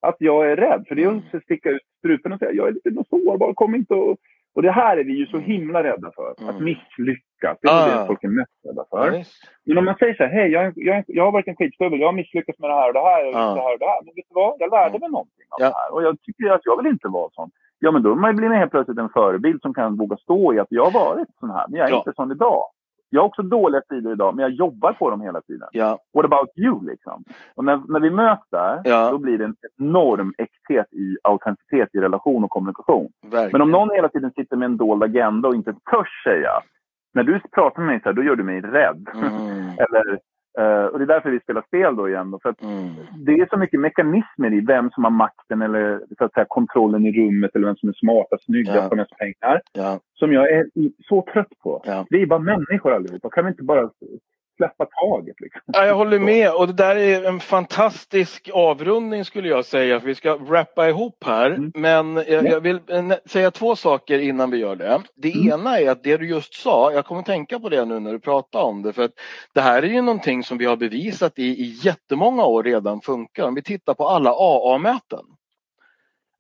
[0.01, 0.86] att jag är rädd.
[0.88, 1.21] För det är Mm.
[1.34, 4.17] att sticka ut strupen och säga jag är lite sårbar, kom inte och...
[4.56, 6.32] Och det här är vi ju så himla rädda för.
[6.32, 6.64] Att Mm.
[6.64, 7.58] misslyckas.
[7.62, 8.01] Det är Ah.
[8.01, 9.12] det folk är mest rädda Ja, för.
[9.18, 9.34] visst.
[9.66, 12.08] Men om man säger så här, hej, jag, jag, jag har varit en skitstövel, jag
[12.08, 13.39] har misslyckats med det här och det här och Ja.
[13.56, 13.99] det här och det här.
[14.06, 14.56] Men vet du vad?
[14.60, 14.99] Jag lärde Mm.
[15.01, 15.66] mig någonting av Ja.
[15.70, 15.93] det här.
[15.93, 17.49] Och jag tycker att jag vill inte vara sån.
[17.80, 20.68] Ja, men då blir man helt plötsligt en förebild som kan våga stå i att
[20.70, 21.66] jag har varit sån här.
[21.70, 21.97] Men jag är Ja.
[21.97, 22.64] inte sån idag.
[23.10, 25.68] Jag har också dåliga sidor idag, men jag jobbar på dem hela tiden.
[25.72, 27.24] Ja, What about you, liksom?
[27.56, 29.10] Och när, när vi möts där, Ja.
[29.12, 33.12] då blir det en enorm äkthet i autenticitet i relation och kommunikation.
[33.24, 33.49] verkligen.
[33.51, 36.51] Men om någon hela tiden sitter med en dold agenda och inte törs säga,
[37.14, 39.08] när du pratar med mig så här, då gör du mig rädd.
[39.16, 40.20] Mm, Eller,
[40.58, 42.32] eh, och det är därför vi spelar spel då igen.
[42.32, 42.89] Då, för att mm.
[43.26, 47.06] det är så mycket mekanismer i vem som har makten eller så att säga, kontrollen
[47.06, 49.62] i rummet eller vem som är smartast, snyggast, har mest pengar.
[49.74, 50.66] Ja, Som jag är
[51.08, 51.82] så trött på.
[51.86, 52.06] Ja.
[52.10, 53.30] Vi är bara människor allihopa.
[53.30, 53.89] Kan vi inte bara
[54.58, 55.41] släppa taget?
[55.41, 55.62] Liksom?
[55.66, 59.99] Ja, jag håller med och det där är en fantastisk avrundning skulle jag säga.
[59.99, 61.51] För vi ska wrappa ihop här.
[61.51, 61.72] Mm.
[61.76, 65.01] Men jag, jag vill eh, säga två saker innan vi gör det.
[65.16, 65.47] Det Mm.
[65.60, 68.20] ena är att det du just sa, jag kommer tänka på det nu när du
[68.20, 68.93] pratar om det.
[68.93, 69.14] För att
[69.53, 73.43] det här är ju någonting som vi har bevisat i, i jättemånga år redan funkar.
[73.43, 75.26] Om vi tittar på alla AA-möten.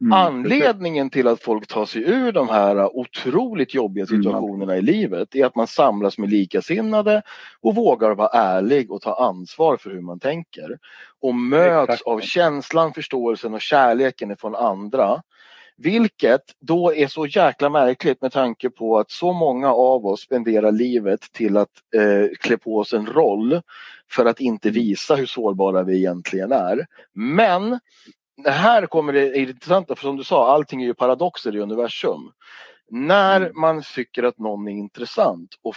[0.05, 4.81] Mm, Anledningen till att folk tar sig ur de här otroligt jobbiga Mm, situationerna i
[4.81, 7.21] livet är att man samlas med likasinnade
[7.61, 10.77] och vågar vara ärlig och ta ansvar för hur man tänker.
[11.21, 12.07] Och möts Exakt.
[12.07, 15.21] av känslan, förståelsen och kärleken från andra.
[15.77, 20.71] Vilket då är så jäkla märkligt med tanke på att så många av oss spenderar
[20.71, 23.61] livet till att eh, klä på oss en roll
[24.11, 26.85] för att inte visa hur sårbara vi egentligen är.
[27.13, 27.79] Men
[28.45, 32.31] här kommer det intressanta, för som du sa, allting är ju paradoxer i universum.
[32.91, 33.51] När Mm.
[33.61, 35.75] man tycker att någon är intressant och,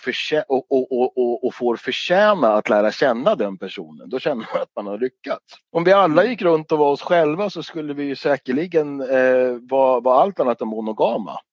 [0.48, 4.62] och, och, och, och, och får förtjäna att lära känna den personen, då känner man
[4.62, 5.44] att man har lyckats.
[5.72, 9.52] Om vi alla gick runt och var oss själva så skulle vi ju säkerligen eh,
[9.70, 11.38] vara, vara allt annat än monogama.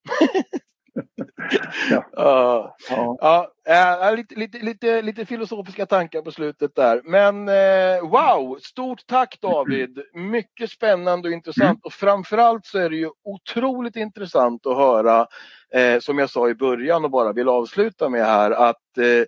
[1.90, 1.98] Ja.
[1.98, 2.72] Uh,
[3.20, 3.52] Ja.
[3.68, 7.02] Äh, lite, lite, lite, lite filosofiska tankar på slutet där.
[7.04, 10.00] Men eh, wow, stort tack David!
[10.14, 15.28] Mycket spännande och intressant och framförallt så är det ju otroligt intressant att höra
[15.76, 19.26] eh, som jag sa i början och bara vill avsluta med här att eh,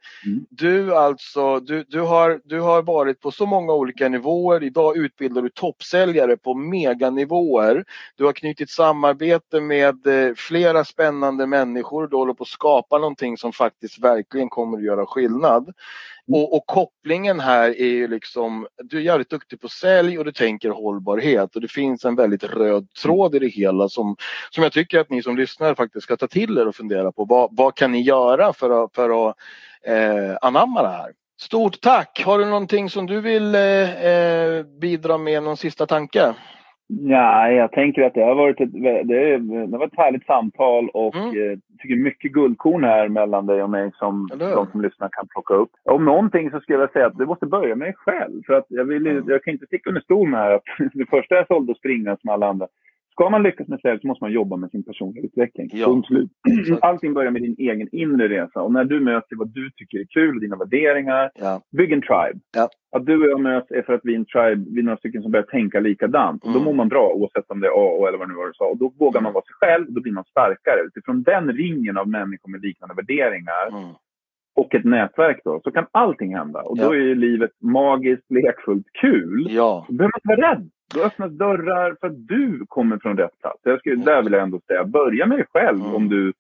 [0.50, 4.64] du alltså, du, du, har, du har varit på så många olika nivåer.
[4.64, 7.86] Idag utbildar du toppsäljare på meganivåer.
[8.16, 12.08] Du har knutit samarbete med eh, flera spännande människor.
[12.08, 15.74] Du håller på att skapa någonting som faktiskt verkligen kommer att göra skillnad.
[16.32, 20.32] Och, och kopplingen här är ju liksom, du är jävligt duktig på sälj och du
[20.32, 24.16] tänker hållbarhet och det finns en väldigt röd tråd i det hela som,
[24.50, 27.26] som jag tycker att ni som lyssnar faktiskt ska ta till er och fundera på.
[27.26, 29.36] Vad, vad kan ni göra för att, för att
[29.84, 31.12] eh, anamma det här?
[31.40, 32.24] Stort tack!
[32.26, 36.34] Har du någonting som du vill eh, eh, bidra med, någon sista tanke?
[36.90, 39.04] Ja, jag tänker att det har varit ett, det
[39.38, 41.28] det varit ett härligt samtal och Mm.
[41.52, 45.28] eh, tycker mycket guldkorn här mellan dig och mig som Eller de som lyssnar kan
[45.28, 45.70] plocka upp.
[45.84, 48.42] Om någonting så skulle jag säga att du måste börja med dig själv.
[48.46, 49.24] För att jag, vill, Mm.
[49.28, 50.64] jag kan inte sticka under stol med här att
[50.94, 52.68] det första jag sålde och springa som alla andra.
[53.20, 55.70] Ska man lyckas med sälj så måste man jobba med sin personliga utveckling.
[55.74, 56.02] Ja.
[56.82, 58.62] Allting börjar med din egen inre resa.
[58.62, 61.32] Och när du möter vad du tycker är kul dina värderingar.
[61.36, 61.62] Ja.
[61.78, 62.40] Bygg en tribe.
[62.58, 62.70] Ja.
[62.96, 64.98] Att du och jag möts är för att vi är en tribe, vi är några
[64.98, 66.44] stycken som börjar tänka likadant.
[66.44, 66.66] Och då Mm.
[66.66, 68.66] mår man bra oavsett om det är A eller vad det nu var du sa.
[68.66, 70.80] Och då vågar man vara sig själv och då blir man starkare.
[70.88, 73.90] Utifrån den ringen av människor med liknande värderingar Mm.
[74.56, 76.62] och ett nätverk då, så kan allting hända.
[76.62, 79.48] Och då är ju livet magiskt, lekfullt, kul.
[79.50, 79.86] Ja.
[79.90, 80.70] Då behöver man inte vara rädd.
[80.94, 83.60] Då öppnas dörrar för att du kommer från rätt plats.
[83.64, 85.96] Jag skulle, där vill jag ändå säga, börja med dig själv Mm.
[85.96, 86.34] om du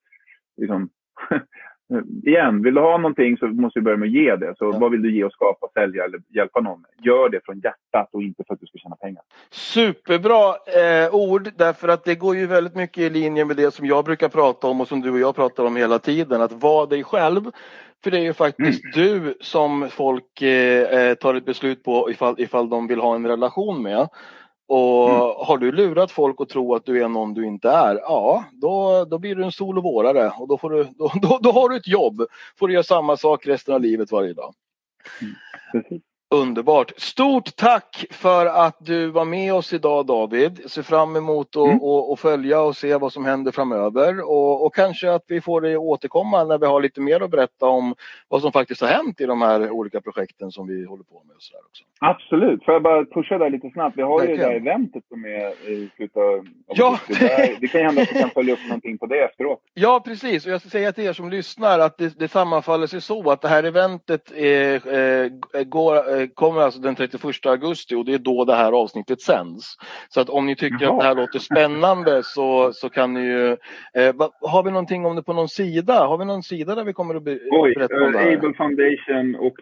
[0.61, 0.89] liksom,
[2.23, 4.53] igen, vill du ha någonting så måste du börja med att ge det.
[4.57, 4.79] Så ja.
[4.79, 6.91] vad vill du ge och skapa, sälja eller hjälpa någon med?
[7.05, 9.23] Gör det från hjärtat och inte för att du ska tjäna pengar.
[9.49, 13.85] Superbra eh, ord därför att det går ju väldigt mycket i linje med det som
[13.85, 16.41] jag brukar prata om och som du och jag pratar om hela tiden.
[16.41, 17.41] Att vara dig själv.
[18.03, 18.91] För det är ju faktiskt mm.
[18.93, 23.27] du som folk eh, eh, tar ett beslut på ifall, ifall de vill ha en
[23.27, 24.07] relation med.
[24.67, 25.21] Och mm.
[25.37, 29.05] har du lurat folk att tro att du är någon du inte är, ja då,
[29.05, 31.69] då blir du en sol och vårare och då, får du, då, då, då har
[31.69, 32.21] du ett jobb.
[32.59, 34.53] får du göra samma sak resten av livet varje dag.
[35.21, 36.01] Mm.
[36.29, 36.91] Underbart!
[36.97, 40.59] Stort tack för att du var med oss idag David.
[40.61, 41.81] Jag ser fram emot att mm.
[41.81, 45.61] och, och följa och se vad som händer framöver och, och, kanske att vi får
[45.61, 47.95] dig återkomma när vi har lite mer att berätta om
[48.27, 51.35] vad som faktiskt har hänt i de här olika projekten som vi håller på med.
[51.35, 51.83] Och så också.
[51.99, 52.65] Absolut!
[52.65, 53.97] Får jag bara pusha där lite snabbt?
[53.97, 56.99] Vi har ju det där eventet som är i slutet av ja.
[57.07, 59.59] det, det kan hända att vi kan följa upp någonting på det efteråt.
[59.73, 63.01] Ja precis och jag ska säga till er som lyssnar att det, det sammanfaller sig
[63.01, 68.05] så att det här eventet är, är, går Eh, kommer alltså den 31 augusti och
[68.05, 69.77] det är då det här avsnittet sänds.
[70.09, 70.93] Så att om ni tycker Jaha.
[70.93, 73.51] att det här låter spännande så, så kan ni ju...
[73.93, 76.07] Eh, har vi någonting om det på någon sida?
[76.07, 78.37] Har vi någon sida där vi kommer att be Oj, berätta om det här?
[78.37, 79.57] Able Foundation och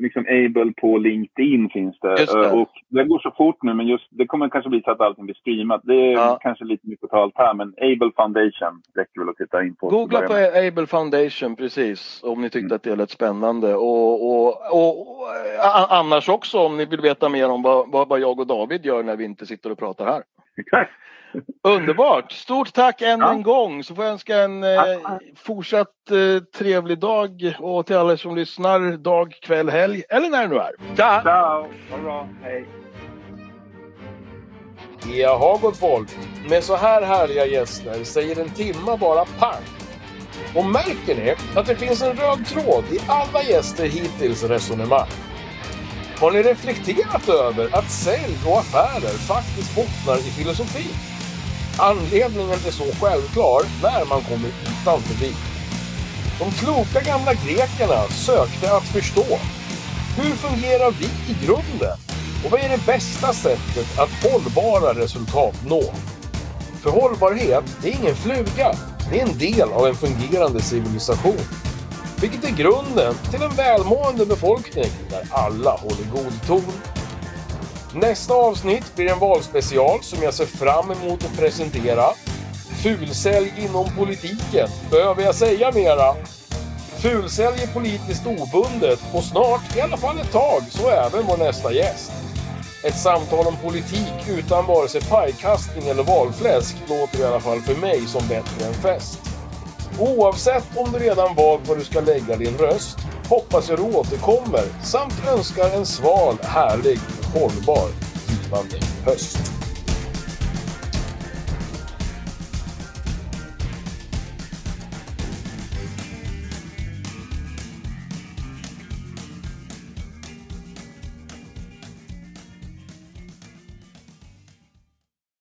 [0.00, 2.20] liksom Able på LinkedIn finns det.
[2.20, 2.50] Just det.
[2.50, 5.24] Och det går så fort nu men just det kommer kanske bli så att allting
[5.24, 5.80] blir streamat.
[5.84, 6.38] Det är ja.
[6.42, 9.88] kanske lite mycket totalt här men Able Foundation räcker väl att titta in på.
[9.88, 10.34] Googla på
[10.68, 12.76] Able Foundation precis om ni tyckte mm.
[12.76, 13.74] att det lät spännande.
[13.74, 15.28] och, och, och, och
[15.90, 19.16] annars också om ni vill veta mer om vad, vad, jag och David gör när
[19.16, 20.22] vi inte sitter och pratar här.
[20.56, 20.92] Exakt.
[21.62, 22.32] Underbart!
[22.32, 23.32] Stort tack än ja.
[23.32, 24.98] en gång så får jag önska en eh,
[25.36, 30.48] fortsatt eh, trevlig dag och till alla som lyssnar dag, kväll, helg eller när det
[30.48, 30.96] nu är.
[30.96, 31.22] Ciao!
[31.22, 31.66] Ciao!
[31.90, 32.66] Ha det bra, hej!
[35.12, 36.08] Jaha gott folk,
[36.48, 39.62] med så här härliga gäster säger en timma bara pang.
[40.56, 45.08] Och märker ni att det finns en röd tråd i alla gäster hittills resonemang?
[46.20, 50.86] Har ni reflekterat över att sälj och affärer faktiskt bottnar i filosofi?
[51.78, 55.36] Anledningen är så självklar när man kommer utanför dit.
[56.38, 59.26] De kloka gamla grekerna sökte att förstå.
[60.16, 61.98] Hur fungerar vi i grunden?
[62.44, 65.82] Och vad är det bästa sättet att hållbara resultat nå?
[66.82, 68.72] För hållbarhet är ingen fluga.
[69.10, 71.40] Det är en del av en fungerande civilisation
[72.20, 76.72] vilket är grunden till en välmående befolkning där alla håller god ton.
[77.94, 82.04] Nästa avsnitt blir en valspecial som jag ser fram emot att presentera.
[82.82, 84.68] Fulsälj inom politiken.
[84.90, 86.14] Behöver jag säga mera?
[87.02, 91.72] Fulsälj är politiskt obundet och snart, i alla fall ett tag, så även vår nästa
[91.72, 92.12] gäst.
[92.84, 97.74] Ett samtal om politik utan vare sig pajkastning eller valfläsk låter i alla fall för
[97.74, 99.29] mig som bättre än fest.
[99.98, 104.64] Oavsett om du redan valt var du ska lägga din röst hoppas jag du återkommer
[104.82, 106.98] samt önskar en sval, härlig,
[107.34, 107.88] hållbar,
[108.28, 109.59] givande höst.